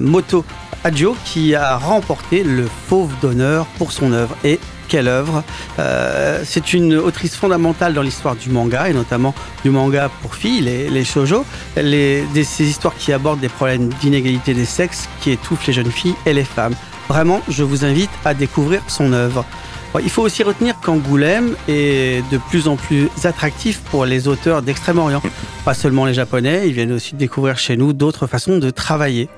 Moto 0.00 0.44
Adjo 0.84 1.16
qui 1.24 1.54
a 1.54 1.76
remporté 1.76 2.42
le 2.42 2.66
Fauve 2.88 3.12
d'honneur 3.20 3.66
pour 3.78 3.92
son 3.92 4.12
œuvre. 4.12 4.36
Et 4.44 4.58
quelle 4.88 5.08
œuvre 5.08 5.44
euh, 5.78 6.42
C'est 6.44 6.72
une 6.72 6.94
autrice 6.94 7.36
fondamentale 7.36 7.94
dans 7.94 8.02
l'histoire 8.02 8.36
du 8.36 8.48
manga 8.50 8.88
et 8.88 8.94
notamment 8.94 9.34
du 9.62 9.70
manga 9.70 10.10
pour 10.22 10.34
filles, 10.34 10.62
les, 10.62 10.88
les 10.88 11.04
shoujo, 11.04 11.44
les, 11.76 12.24
ces 12.42 12.64
histoires 12.64 12.96
qui 12.96 13.12
abordent 13.12 13.40
des 13.40 13.48
problèmes 13.48 13.88
d'inégalité 14.00 14.54
des 14.54 14.64
sexes 14.64 15.08
qui 15.20 15.30
étouffent 15.30 15.66
les 15.66 15.72
jeunes 15.72 15.90
filles 15.90 16.14
et 16.26 16.32
les 16.32 16.44
femmes. 16.44 16.74
Vraiment, 17.08 17.42
je 17.48 17.62
vous 17.62 17.84
invite 17.84 18.10
à 18.24 18.34
découvrir 18.34 18.82
son 18.86 19.12
œuvre. 19.12 19.44
il 20.02 20.10
faut 20.10 20.22
aussi 20.22 20.42
retenir 20.42 20.78
qu'Angoulême 20.80 21.54
est 21.66 22.22
de 22.30 22.38
plus 22.38 22.68
en 22.68 22.76
plus 22.76 23.08
attractif 23.24 23.80
pour 23.90 24.04
les 24.04 24.28
auteurs 24.28 24.62
d'Extrême-Orient. 24.62 25.22
Pas 25.64 25.74
seulement 25.74 26.04
les 26.04 26.14
Japonais, 26.14 26.64
ils 26.66 26.74
viennent 26.74 26.92
aussi 26.92 27.14
découvrir 27.14 27.58
chez 27.58 27.76
nous 27.76 27.92
d'autres 27.92 28.26
façons 28.26 28.58
de 28.58 28.70
travailler. 28.70 29.28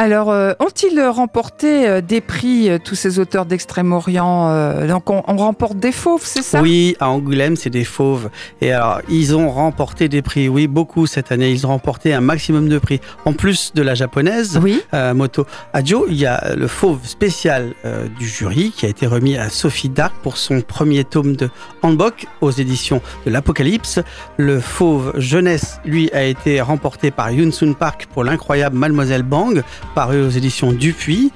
Alors, 0.00 0.30
euh, 0.30 0.52
ont-ils 0.60 1.00
remporté 1.00 1.88
euh, 1.88 2.00
des 2.00 2.20
prix, 2.20 2.70
euh, 2.70 2.78
tous 2.78 2.94
ces 2.94 3.18
auteurs 3.18 3.46
d'Extrême-Orient 3.46 4.86
Donc, 4.86 5.10
on, 5.10 5.36
remporte 5.36 5.76
des 5.76 5.90
fauves, 5.90 6.22
c'est 6.22 6.42
ça? 6.42 6.62
Oui, 6.62 6.96
à 7.00 7.10
Angoulême, 7.10 7.56
c'est 7.56 7.68
des 7.68 7.82
fauves. 7.82 8.30
Et 8.60 8.70
alors, 8.70 9.00
ils 9.08 9.34
ont 9.34 9.50
remporté 9.50 10.08
des 10.08 10.22
prix, 10.22 10.48
oui, 10.48 10.68
beaucoup 10.68 11.08
cette 11.08 11.32
année. 11.32 11.50
Ils 11.50 11.66
ont 11.66 11.70
remporté 11.70 12.14
un 12.14 12.20
maximum 12.20 12.68
de 12.68 12.78
prix. 12.78 13.00
En 13.24 13.32
plus 13.32 13.72
de 13.74 13.82
la 13.82 13.96
japonaise, 13.96 14.60
oui. 14.62 14.80
Moto 15.14 15.46
Adjo, 15.72 16.06
il 16.08 16.16
y 16.16 16.26
a 16.26 16.54
le 16.54 16.68
fauve 16.68 17.00
spécial 17.04 17.72
du 18.18 18.28
jury 18.28 18.72
qui 18.76 18.86
a 18.86 18.88
été 18.88 19.06
remis 19.06 19.36
à 19.36 19.48
Sophie 19.48 19.88
Dark 19.88 20.14
pour 20.22 20.36
son 20.36 20.60
premier 20.60 21.04
tome 21.04 21.34
de 21.34 21.50
Handbook 21.82 22.26
aux 22.40 22.50
éditions 22.50 23.00
de 23.26 23.30
l'Apocalypse. 23.30 24.00
Le 24.36 24.60
fauve 24.60 25.12
jeunesse, 25.16 25.80
lui, 25.84 26.10
a 26.12 26.22
été 26.22 26.60
remporté 26.60 27.10
par 27.10 27.30
Yoon 27.30 27.50
Sun 27.50 27.74
Park 27.74 28.06
pour 28.12 28.22
l'incroyable 28.22 28.76
Mademoiselle 28.76 29.22
Bang 29.22 29.62
paru 29.94 30.22
aux 30.22 30.30
éditions 30.30 30.72
Dupuis. 30.72 31.32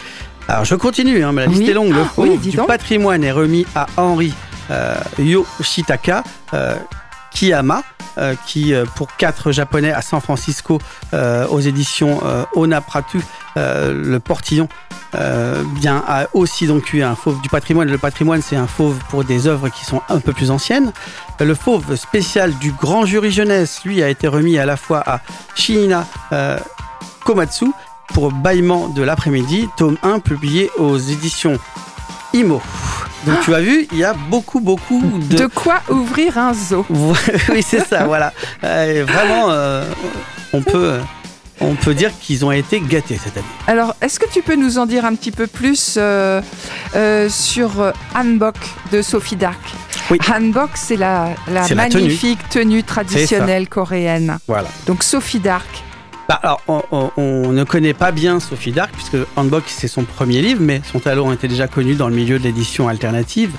Alors 0.48 0.64
je 0.64 0.74
continue, 0.74 1.22
hein, 1.24 1.32
mais 1.32 1.46
la 1.46 1.52
liste 1.52 1.68
est 1.68 1.72
longue. 1.72 1.92
Le 1.92 2.02
ah, 2.02 2.36
du 2.36 2.56
patrimoine 2.56 3.24
est 3.24 3.32
remis 3.32 3.66
à 3.74 3.86
Henri 3.96 4.34
euh, 4.70 4.94
Yoshitaka 5.18 6.24
euh, 6.54 6.76
Kiyama, 7.32 7.82
euh, 8.18 8.34
qui 8.46 8.74
pour 8.96 9.16
quatre 9.16 9.52
japonais 9.52 9.92
à 9.92 10.02
San 10.02 10.20
Francisco 10.20 10.78
aux 11.12 11.60
éditions 11.60 12.20
Onapratu, 12.54 13.20
le 13.56 14.18
portillon, 14.18 14.68
bien 15.74 16.02
a 16.06 16.26
aussi 16.34 16.66
donc 16.66 16.92
eu 16.92 17.02
un 17.02 17.14
fauve 17.14 17.40
du 17.40 17.48
patrimoine. 17.48 17.90
Le 17.90 17.98
patrimoine, 17.98 18.42
c'est 18.42 18.56
un 18.56 18.66
fauve 18.66 18.98
pour 19.08 19.24
des 19.24 19.46
œuvres 19.46 19.68
qui 19.68 19.84
sont 19.84 20.02
un 20.08 20.20
peu 20.20 20.32
plus 20.32 20.50
anciennes. 20.50 20.92
Le 21.40 21.54
fauve 21.54 21.96
spécial 21.96 22.52
du 22.58 22.72
grand 22.72 23.06
jury 23.06 23.30
jeunesse, 23.30 23.80
lui, 23.84 24.02
a 24.02 24.08
été 24.08 24.28
remis 24.28 24.58
à 24.58 24.66
la 24.66 24.76
fois 24.76 25.02
à 25.06 25.20
Shiina 25.54 26.06
Komatsu 27.24 27.66
pour 28.08 28.32
Bâillement 28.32 28.88
de 28.88 29.02
l'après-midi, 29.02 29.68
tome 29.76 29.96
1 30.02 30.20
publié 30.20 30.70
aux 30.78 30.98
éditions 30.98 31.58
IMO. 32.34 32.60
Donc 33.26 33.40
tu 33.44 33.54
as 33.54 33.60
vu, 33.60 33.86
il 33.92 33.98
y 33.98 34.04
a 34.04 34.14
beaucoup, 34.14 34.60
beaucoup 34.60 35.00
de... 35.00 35.36
De 35.36 35.46
quoi 35.46 35.80
ouvrir 35.88 36.38
un 36.38 36.54
zoo. 36.54 36.84
oui, 37.50 37.62
c'est 37.62 37.86
ça, 37.86 38.04
voilà. 38.04 38.32
Euh, 38.64 39.04
vraiment, 39.06 39.50
euh, 39.50 39.84
on 40.52 40.62
peut... 40.62 40.98
On 41.60 41.76
peut 41.76 41.94
dire 41.94 42.10
qu'ils 42.20 42.44
ont 42.44 42.50
été 42.50 42.80
gâtés 42.80 43.20
cette 43.22 43.36
année. 43.36 43.46
Alors, 43.68 43.94
est-ce 44.00 44.18
que 44.18 44.28
tu 44.28 44.42
peux 44.42 44.56
nous 44.56 44.78
en 44.78 44.86
dire 44.86 45.04
un 45.04 45.14
petit 45.14 45.30
peu 45.30 45.46
plus 45.46 45.96
euh, 45.96 46.42
sur 47.28 47.92
Hanbok 48.16 48.56
de 48.90 49.00
Sophie 49.00 49.36
Dark? 49.36 49.60
Oui. 50.10 50.18
Hanbok, 50.28 50.70
c'est 50.74 50.96
la, 50.96 51.28
la 51.48 51.68
magnifique 51.74 52.40
tenue 52.48 52.82
traditionnelle 52.82 53.68
coréenne. 53.68 54.38
Voilà. 54.48 54.66
Donc 54.86 55.04
Sophie 55.04 55.38
Dark, 55.38 55.84
bah, 56.32 56.40
alors, 56.42 57.12
on, 57.16 57.52
ne 57.52 57.64
connaît 57.64 57.92
pas 57.92 58.10
bien 58.10 58.40
Sophie 58.40 58.72
Dark, 58.72 58.90
puisque 58.92 59.18
Handbook, 59.36 59.64
c'est 59.66 59.88
son 59.88 60.04
premier 60.04 60.40
livre, 60.40 60.62
mais 60.62 60.80
son 60.90 60.98
talent 60.98 61.30
était 61.30 61.48
déjà 61.48 61.68
connu 61.68 61.94
dans 61.94 62.08
le 62.08 62.14
milieu 62.14 62.38
de 62.38 62.44
l'édition 62.44 62.88
alternative. 62.88 63.50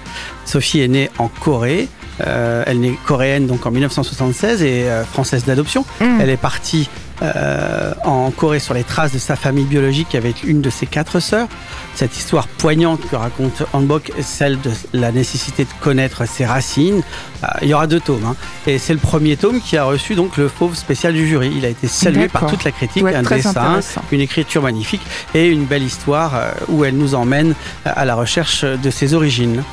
Sophie 0.45 0.81
est 0.81 0.88
née 0.88 1.12
en 1.19 1.27
Corée. 1.27 1.88
Euh, 2.25 2.63
elle 2.65 2.83
est 2.86 2.97
coréenne 3.05 3.47
donc 3.47 3.65
en 3.65 3.71
1976 3.71 4.63
et 4.63 4.83
euh, 4.83 5.03
française 5.03 5.45
d'adoption. 5.45 5.86
Mm. 5.99 6.21
Elle 6.21 6.29
est 6.29 6.38
partie 6.38 6.89
euh, 7.21 7.93
en 8.05 8.31
Corée 8.31 8.59
sur 8.59 8.73
les 8.73 8.83
traces 8.83 9.13
de 9.13 9.19
sa 9.19 9.36
famille 9.36 9.65
biologique 9.65 10.15
avec 10.15 10.43
une 10.43 10.62
de 10.62 10.69
ses 10.69 10.88
quatre 10.88 11.19
sœurs. 11.19 11.47
Cette 11.95 12.17
histoire 12.17 12.47
poignante 12.47 13.01
que 13.10 13.15
raconte 13.15 13.63
Hanbok 13.73 14.12
celle 14.21 14.60
de 14.62 14.71
la 14.93 15.12
nécessité 15.12 15.63
de 15.63 15.69
connaître 15.79 16.27
ses 16.27 16.45
racines. 16.45 17.03
Euh, 17.43 17.47
il 17.62 17.67
y 17.67 17.73
aura 17.73 17.88
deux 17.88 17.99
tomes, 17.99 18.25
hein. 18.25 18.36
et 18.65 18.77
c'est 18.79 18.93
le 18.93 18.99
premier 18.99 19.38
tome 19.38 19.62
qui 19.62 19.77
a 19.77 19.84
reçu 19.84 20.15
donc 20.15 20.38
le 20.38 20.47
fauve 20.47 20.75
spécial 20.75 21.13
du 21.13 21.27
jury. 21.27 21.53
Il 21.56 21.65
a 21.65 21.69
été 21.69 21.88
salué 21.88 22.27
par 22.27 22.47
toute 22.47 22.63
la 22.63 22.71
critique, 22.71 23.03
un 23.03 23.21
dessin, 23.21 23.79
une 24.12 24.21
écriture 24.21 24.63
magnifique 24.63 25.01
et 25.36 25.47
une 25.47 25.65
belle 25.65 25.84
histoire 25.84 26.36
euh, 26.36 26.51
où 26.69 26.84
elle 26.84 26.97
nous 26.97 27.15
emmène 27.15 27.53
à 27.86 28.06
la 28.06 28.15
recherche 28.15 28.63
de 28.63 28.89
ses 28.89 29.13
origines. 29.13 29.63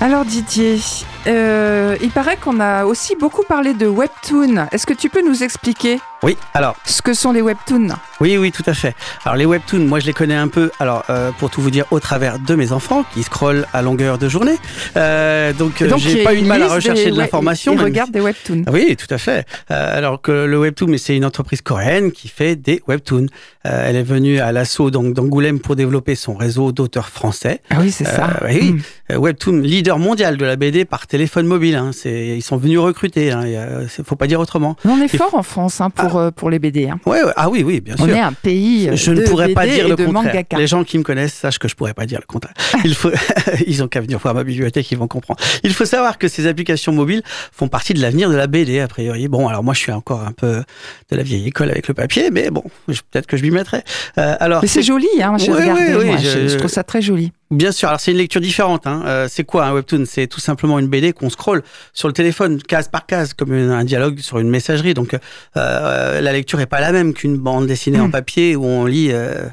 Alors 0.00 0.24
Didier, 0.24 0.78
euh, 1.26 1.96
il 2.00 2.10
paraît 2.10 2.36
qu'on 2.36 2.60
a 2.60 2.84
aussi 2.84 3.16
beaucoup 3.16 3.42
parlé 3.42 3.74
de 3.74 3.88
webtoon. 3.88 4.68
Est-ce 4.70 4.86
que 4.86 4.94
tu 4.94 5.08
peux 5.08 5.26
nous 5.26 5.42
expliquer 5.42 5.98
Oui, 6.24 6.36
alors. 6.52 6.74
Ce 6.84 7.00
que 7.00 7.14
sont 7.14 7.30
les 7.30 7.42
webtoons 7.42 7.90
Oui, 8.20 8.36
oui, 8.38 8.50
tout 8.50 8.64
à 8.66 8.74
fait. 8.74 8.94
Alors 9.24 9.36
les 9.36 9.46
webtoons, 9.46 9.86
moi 9.86 10.00
je 10.00 10.06
les 10.06 10.12
connais 10.12 10.34
un 10.34 10.48
peu, 10.48 10.72
alors 10.80 11.04
euh, 11.10 11.30
pour 11.38 11.48
tout 11.48 11.60
vous 11.60 11.70
dire, 11.70 11.84
au 11.92 12.00
travers 12.00 12.40
de 12.40 12.54
mes 12.56 12.72
enfants 12.72 13.04
qui 13.14 13.22
scrollent 13.22 13.66
à 13.72 13.82
longueur 13.82 14.18
de 14.18 14.28
journée. 14.28 14.56
Euh, 14.96 15.52
donc, 15.52 15.84
j'ai 15.96 16.24
pas 16.24 16.34
eu 16.34 16.40
de 16.40 16.46
mal 16.46 16.62
à 16.62 16.68
rechercher 16.74 17.12
de 17.12 17.16
l'information. 17.16 17.72
Ils 17.72 17.80
regardent 17.80 18.10
des 18.10 18.20
webtoons. 18.20 18.64
Oui, 18.72 18.96
tout 18.96 19.12
à 19.14 19.18
fait. 19.18 19.46
alors 19.68 20.20
que 20.20 20.32
le 20.32 20.58
webtoon, 20.58 20.96
c'est 20.98 21.16
une 21.16 21.24
entreprise 21.24 21.62
coréenne 21.62 22.10
qui 22.10 22.26
fait 22.26 22.56
des 22.56 22.82
webtoons. 22.88 23.26
elle 23.62 23.96
est 23.96 24.02
venue 24.02 24.40
à 24.40 24.50
l'assaut 24.50 24.90
d'Angoulême 24.90 25.60
pour 25.60 25.76
développer 25.76 26.16
son 26.16 26.34
réseau 26.34 26.72
d'auteurs 26.72 27.10
français. 27.10 27.60
Ah 27.70 27.76
oui, 27.80 27.92
c'est 27.92 28.04
ça. 28.04 28.40
Oui, 28.44 28.72
hmm. 29.10 29.16
webtoon, 29.16 29.60
leader 29.60 30.00
mondial 30.00 30.36
de 30.36 30.44
la 30.44 30.56
BD 30.56 30.84
par 30.84 31.06
téléphone 31.06 31.46
mobile. 31.46 31.76
Hein. 31.76 31.92
ils 32.04 32.42
sont 32.42 32.56
venus 32.56 32.80
recruter. 32.80 33.28
Il 33.28 33.36
ne 33.36 34.04
faut 34.04 34.16
pas 34.16 34.26
dire 34.26 34.40
autrement. 34.40 34.76
On 34.84 35.00
est 35.00 35.16
fort 35.16 35.34
en 35.34 35.44
France 35.44 35.80
hein, 35.80 35.90
pour, 35.90 36.07
ah. 36.16 36.20
euh, 36.20 36.30
pour 36.30 36.50
les 36.50 36.58
BD. 36.58 36.88
Hein. 36.88 36.98
Ouais, 37.06 37.20
ah 37.36 37.48
oui, 37.48 37.62
oui, 37.62 37.80
bien 37.80 37.96
sûr. 37.96 38.04
On 38.04 38.08
est 38.08 38.20
un 38.20 38.32
pays. 38.32 38.88
Euh, 38.88 38.96
je 38.96 39.12
ne 39.12 39.22
pourrais 39.22 39.50
pas 39.50 39.66
dire 39.66 39.88
le 39.88 39.96
contraire. 39.96 40.44
Les 40.56 40.66
gens 40.66 40.84
qui 40.84 40.98
me 40.98 41.02
connaissent 41.02 41.34
sachent 41.34 41.58
que 41.58 41.68
je 41.68 41.74
ne 41.74 41.76
pourrais 41.76 41.94
pas 41.94 42.06
dire 42.06 42.20
le 42.20 42.26
contraire. 42.26 42.54
Il 42.84 42.94
faut, 42.94 43.10
ils 43.66 43.82
ont 43.82 43.88
qu'à 43.88 44.00
venir 44.00 44.18
voir 44.18 44.34
ma 44.34 44.44
bibliothèque, 44.44 44.90
ils 44.90 44.98
vont 44.98 45.08
comprendre. 45.08 45.40
Il 45.62 45.72
faut 45.72 45.84
savoir 45.84 46.18
que 46.18 46.28
ces 46.28 46.46
applications 46.46 46.92
mobiles 46.92 47.22
font 47.52 47.68
partie 47.68 47.94
de 47.94 48.00
l'avenir 48.00 48.30
de 48.30 48.36
la 48.36 48.46
BD, 48.46 48.80
a 48.80 48.88
priori. 48.88 49.28
Bon, 49.28 49.48
alors 49.48 49.64
moi, 49.64 49.74
je 49.74 49.80
suis 49.80 49.92
encore 49.92 50.22
un 50.22 50.32
peu 50.32 50.62
de 51.10 51.16
la 51.16 51.22
vieille 51.22 51.46
école 51.48 51.70
avec 51.70 51.88
le 51.88 51.94
papier, 51.94 52.30
mais 52.30 52.50
bon, 52.50 52.62
peut-être 52.86 53.26
que 53.26 53.36
je 53.36 53.42
m'y 53.42 53.50
mettrai. 53.50 53.82
Euh, 54.18 54.36
alors, 54.40 54.62
mais 54.62 54.68
c'est 54.68 54.82
joli, 54.82 55.08
hein, 55.20 55.36
j'ai 55.38 55.52
regardé. 55.52 56.04
moi, 56.04 56.16
je, 56.16 56.48
je 56.48 56.56
trouve 56.56 56.70
ça 56.70 56.84
très 56.84 57.02
joli. 57.02 57.32
Bien 57.50 57.72
sûr, 57.72 57.88
alors 57.88 57.98
c'est 58.00 58.10
une 58.10 58.18
lecture 58.18 58.42
différente. 58.42 58.86
Hein. 58.86 59.02
Euh, 59.06 59.26
c'est 59.28 59.44
quoi 59.44 59.64
un 59.66 59.72
webtoon? 59.72 60.04
C'est 60.06 60.26
tout 60.26 60.40
simplement 60.40 60.78
une 60.78 60.88
BD 60.88 61.14
qu'on 61.14 61.30
scrolle 61.30 61.62
sur 61.94 62.06
le 62.06 62.12
téléphone, 62.12 62.62
case 62.62 62.88
par 62.88 63.06
case, 63.06 63.32
comme 63.32 63.52
un 63.52 63.84
dialogue 63.84 64.18
sur 64.18 64.38
une 64.38 64.50
messagerie. 64.50 64.92
Donc 64.92 65.16
euh, 65.56 66.20
la 66.20 66.32
lecture 66.32 66.60
est 66.60 66.66
pas 66.66 66.80
la 66.80 66.92
même 66.92 67.14
qu'une 67.14 67.38
bande 67.38 67.66
dessinée 67.66 68.00
en 68.00 68.08
hmm. 68.08 68.12
papier 68.12 68.54
où 68.54 68.64
on 68.66 68.84
lit. 68.84 69.08
Euh, 69.12 69.48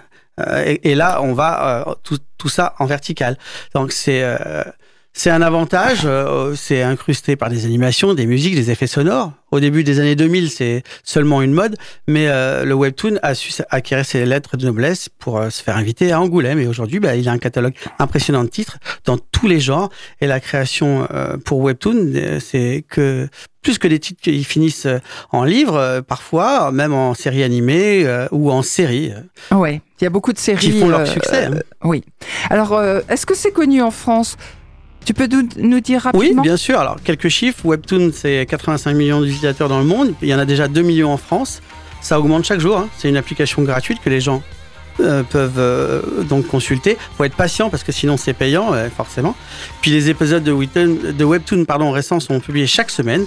et, 0.66 0.92
et, 0.92 0.96
là, 0.96 1.22
on 1.22 1.32
va 1.32 1.96
tout, 2.04 2.18
tout, 2.38 2.50
ça 2.50 2.76
en 2.80 2.86
vertical. 2.86 3.38
Donc 3.74 3.94
c'est 3.94 4.22
c'est 5.18 5.30
un 5.30 5.42
avantage, 5.42 6.02
euh, 6.04 6.56
c'est 6.56 6.82
incrusté 6.82 7.38
par 7.38 7.50
des 7.50 7.64
animations, 7.64 8.14
des 8.14 8.26
musiques, 8.26 8.54
des 8.54 8.70
effets 8.70 8.86
sonores. 8.86 9.32
Au 9.50 9.62
début 9.62 9.86
des 9.86 10.02
années 10.02 10.18
2000, 10.18 10.52
c'est 10.52 10.84
seulement 11.06 11.42
une 11.42 11.54
mode, 11.54 11.78
mais 12.06 12.28
euh, 12.28 12.66
le 12.66 12.74
webtoon 12.74 13.18
a 13.24 13.34
su 13.34 13.54
acquérir 13.70 14.06
ses 14.06 14.26
lettres 14.26 14.58
de 14.58 14.66
noblesse 14.66 15.08
pour 15.08 15.40
euh, 15.40 15.50
se 15.50 15.64
faire 15.64 15.78
inviter 15.78 16.12
à 16.12 16.20
Angoulême. 16.20 16.60
Et 16.60 16.68
aujourd'hui, 16.68 17.00
bah, 17.00 17.16
il 17.16 17.30
a 17.30 17.32
un 17.32 17.38
catalogue 17.38 17.76
impressionnant 17.98 18.44
de 18.44 18.50
titres 18.50 18.78
dans 19.06 19.18
tous 19.18 19.48
les 19.48 19.62
genres. 19.62 19.90
Et 20.20 20.28
la 20.28 20.42
création 20.42 21.08
pour 21.46 21.60
webtoon, 21.60 22.40
c'est 22.42 22.84
que 22.90 23.30
plus 23.62 23.78
que 23.78 23.88
des 23.88 24.00
titres 24.00 24.22
qui 24.22 24.44
finissent 24.44 24.88
en 25.32 25.46
livre, 25.46 26.02
parfois 26.02 26.72
même 26.72 26.94
en 26.94 27.14
série 27.14 27.44
animée 27.44 28.06
ou 28.32 28.52
en 28.52 28.62
série. 28.62 29.14
Ouais, 29.52 29.82
il 30.02 30.04
y 30.04 30.08
a 30.08 30.10
beaucoup 30.10 30.34
de 30.34 30.38
séries 30.40 30.60
qui 30.60 30.80
font 30.80 30.90
leur 30.90 31.08
succès. 31.08 31.46
Hein. 31.46 31.60
oui. 31.84 32.04
Alors, 32.50 32.82
est-ce 33.10 33.26
que 33.26 33.36
c'est 33.36 33.52
connu 33.52 33.82
en 33.82 33.92
France? 33.92 34.38
Tu 35.06 35.14
peux 35.14 35.30
nous, 35.58 35.80
dire 35.80 36.02
rapidement? 36.02 36.42
Oui, 36.42 36.42
bien 36.42 36.58
sûr. 36.58 36.80
Alors, 36.80 36.98
quelques 37.04 37.30
chiffres. 37.30 37.66
Webtoon, 37.66 38.12
c'est 38.14 38.46
85 38.50 38.94
millions 38.94 39.22
d'utilisateurs 39.22 39.70
dans 39.70 39.80
le 39.80 39.86
monde. 39.86 40.14
Il 40.22 40.28
y 40.28 40.34
en 40.34 40.40
a 40.40 40.46
déjà 40.46 40.68
2 40.68 40.82
millions 40.82 41.14
en 41.14 41.18
France. 41.18 41.62
Ça 42.02 42.20
augmente 42.20 42.44
chaque 42.44 42.60
jour. 42.60 42.78
Hein. 42.78 42.90
C'est 42.98 43.10
une 43.10 43.18
application 43.18 43.62
gratuite 43.62 44.00
que 44.04 44.10
les 44.10 44.20
gens 44.20 44.42
euh, 45.00 45.24
peuvent 45.24 45.60
euh, 45.60 46.02
donc 46.24 46.48
consulter. 46.48 46.98
Faut 47.18 47.24
être 47.24 47.36
patient 47.36 47.70
parce 47.70 47.84
que 47.84 47.92
sinon 47.92 48.16
c'est 48.16 48.34
payant, 48.34 48.74
euh, 48.74 48.88
forcément. 48.96 49.36
Puis 49.82 49.92
les 49.92 50.10
épisodes 50.10 50.44
de, 50.44 50.52
Webtoon, 50.52 50.98
de 51.12 51.24
Webtoon 51.24 51.66
pardon, 51.66 51.92
récents 51.92 52.20
sont 52.20 52.40
publiés 52.40 52.68
chaque 52.68 52.90
semaine. 52.90 53.26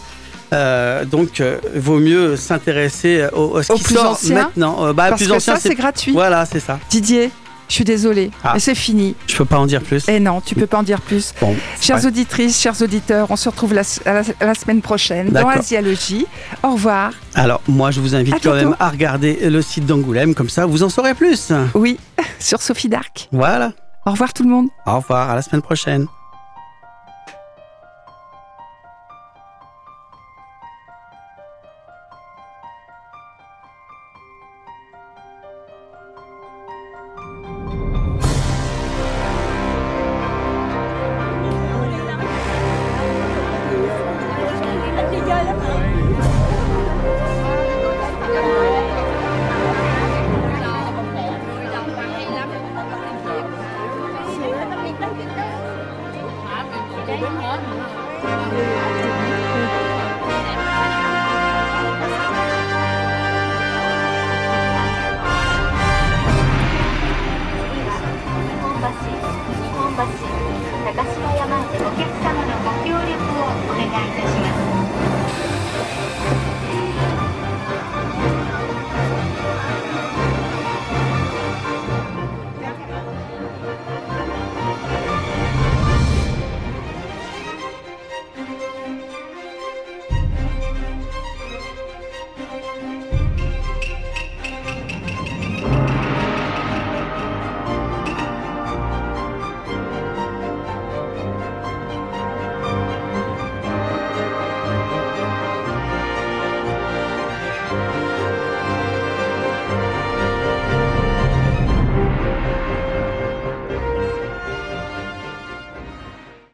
donc, 1.11 1.43
vaut 1.75 1.99
mieux 1.99 2.37
s'intéresser 2.37 3.27
au, 3.35 3.63
ce 3.63 3.73
qui 3.75 3.83
plus 3.83 3.95
sort 3.97 4.19
maintenant. 4.31 4.95
Bah, 4.95 5.11
parce 5.11 5.23
plus 5.23 5.31
que 5.31 5.39
ça, 5.41 5.57
c'est 5.57 5.75
gratuit. 5.75 6.13
Voilà, 6.13 6.47
c'est 6.47 6.61
ça. 6.61 6.79
Didier, 6.89 7.31
Je 7.69 7.75
suis 7.75 7.85
désolée, 7.85 8.31
Ah. 8.43 8.53
mais 8.55 8.61
c'est 8.61 8.75
fini. 8.75 9.15
Je 9.27 9.37
peux 9.37 9.45
pas 9.45 9.59
en 9.59 9.67
dire 9.67 9.83
plus? 9.83 10.09
Et 10.09 10.21
non, 10.21 10.41
tu 10.41 10.55
peux 10.55 10.67
pas 10.67 10.79
en 10.79 10.83
dire 10.83 11.01
plus. 11.03 11.35
Bon, 11.41 11.55
Chères 11.81 11.97
ouais. 11.99 12.07
auditrices, 12.07 12.59
chers 12.59 12.81
auditeurs, 12.81 13.27
on 13.31 13.37
se 13.37 13.49
retrouve 13.49 13.75
la, 13.75 13.85
semaine 13.85 14.81
prochaine 14.81 15.27
dans 15.27 15.33
D'accord. 15.45 15.51
Asialogie. 15.59 16.27
Au 16.63 16.71
revoir. 16.73 17.13
Alors, 17.35 17.61
moi, 17.69 17.91
je 17.91 18.01
vous 18.01 18.15
invite 18.15 18.35
À 18.35 18.39
quand 18.39 18.53
bientôt. 18.53 18.69
même 18.71 18.77
à 18.81 18.89
regarder 18.89 19.51
le 19.51 19.61
site 19.63 19.85
d'Angoulême, 19.87 20.35
comme 20.35 20.49
ça, 20.49 20.65
vous 20.67 20.83
en 20.83 20.89
saurez 20.89 21.15
plus. 21.15 21.53
Oui, 21.75 21.99
sur 22.39 22.63
Sophie 22.63 22.89
Darc. 22.89 23.29
Voilà. 23.33 23.73
Au 24.07 24.13
revoir 24.13 24.33
tout 24.33 24.43
le 24.45 24.49
monde. 24.51 24.69
Au 24.87 24.97
revoir, 24.97 25.29
à 25.31 25.35
la 25.35 25.43
semaine 25.43 25.61
prochaine. 25.63 26.07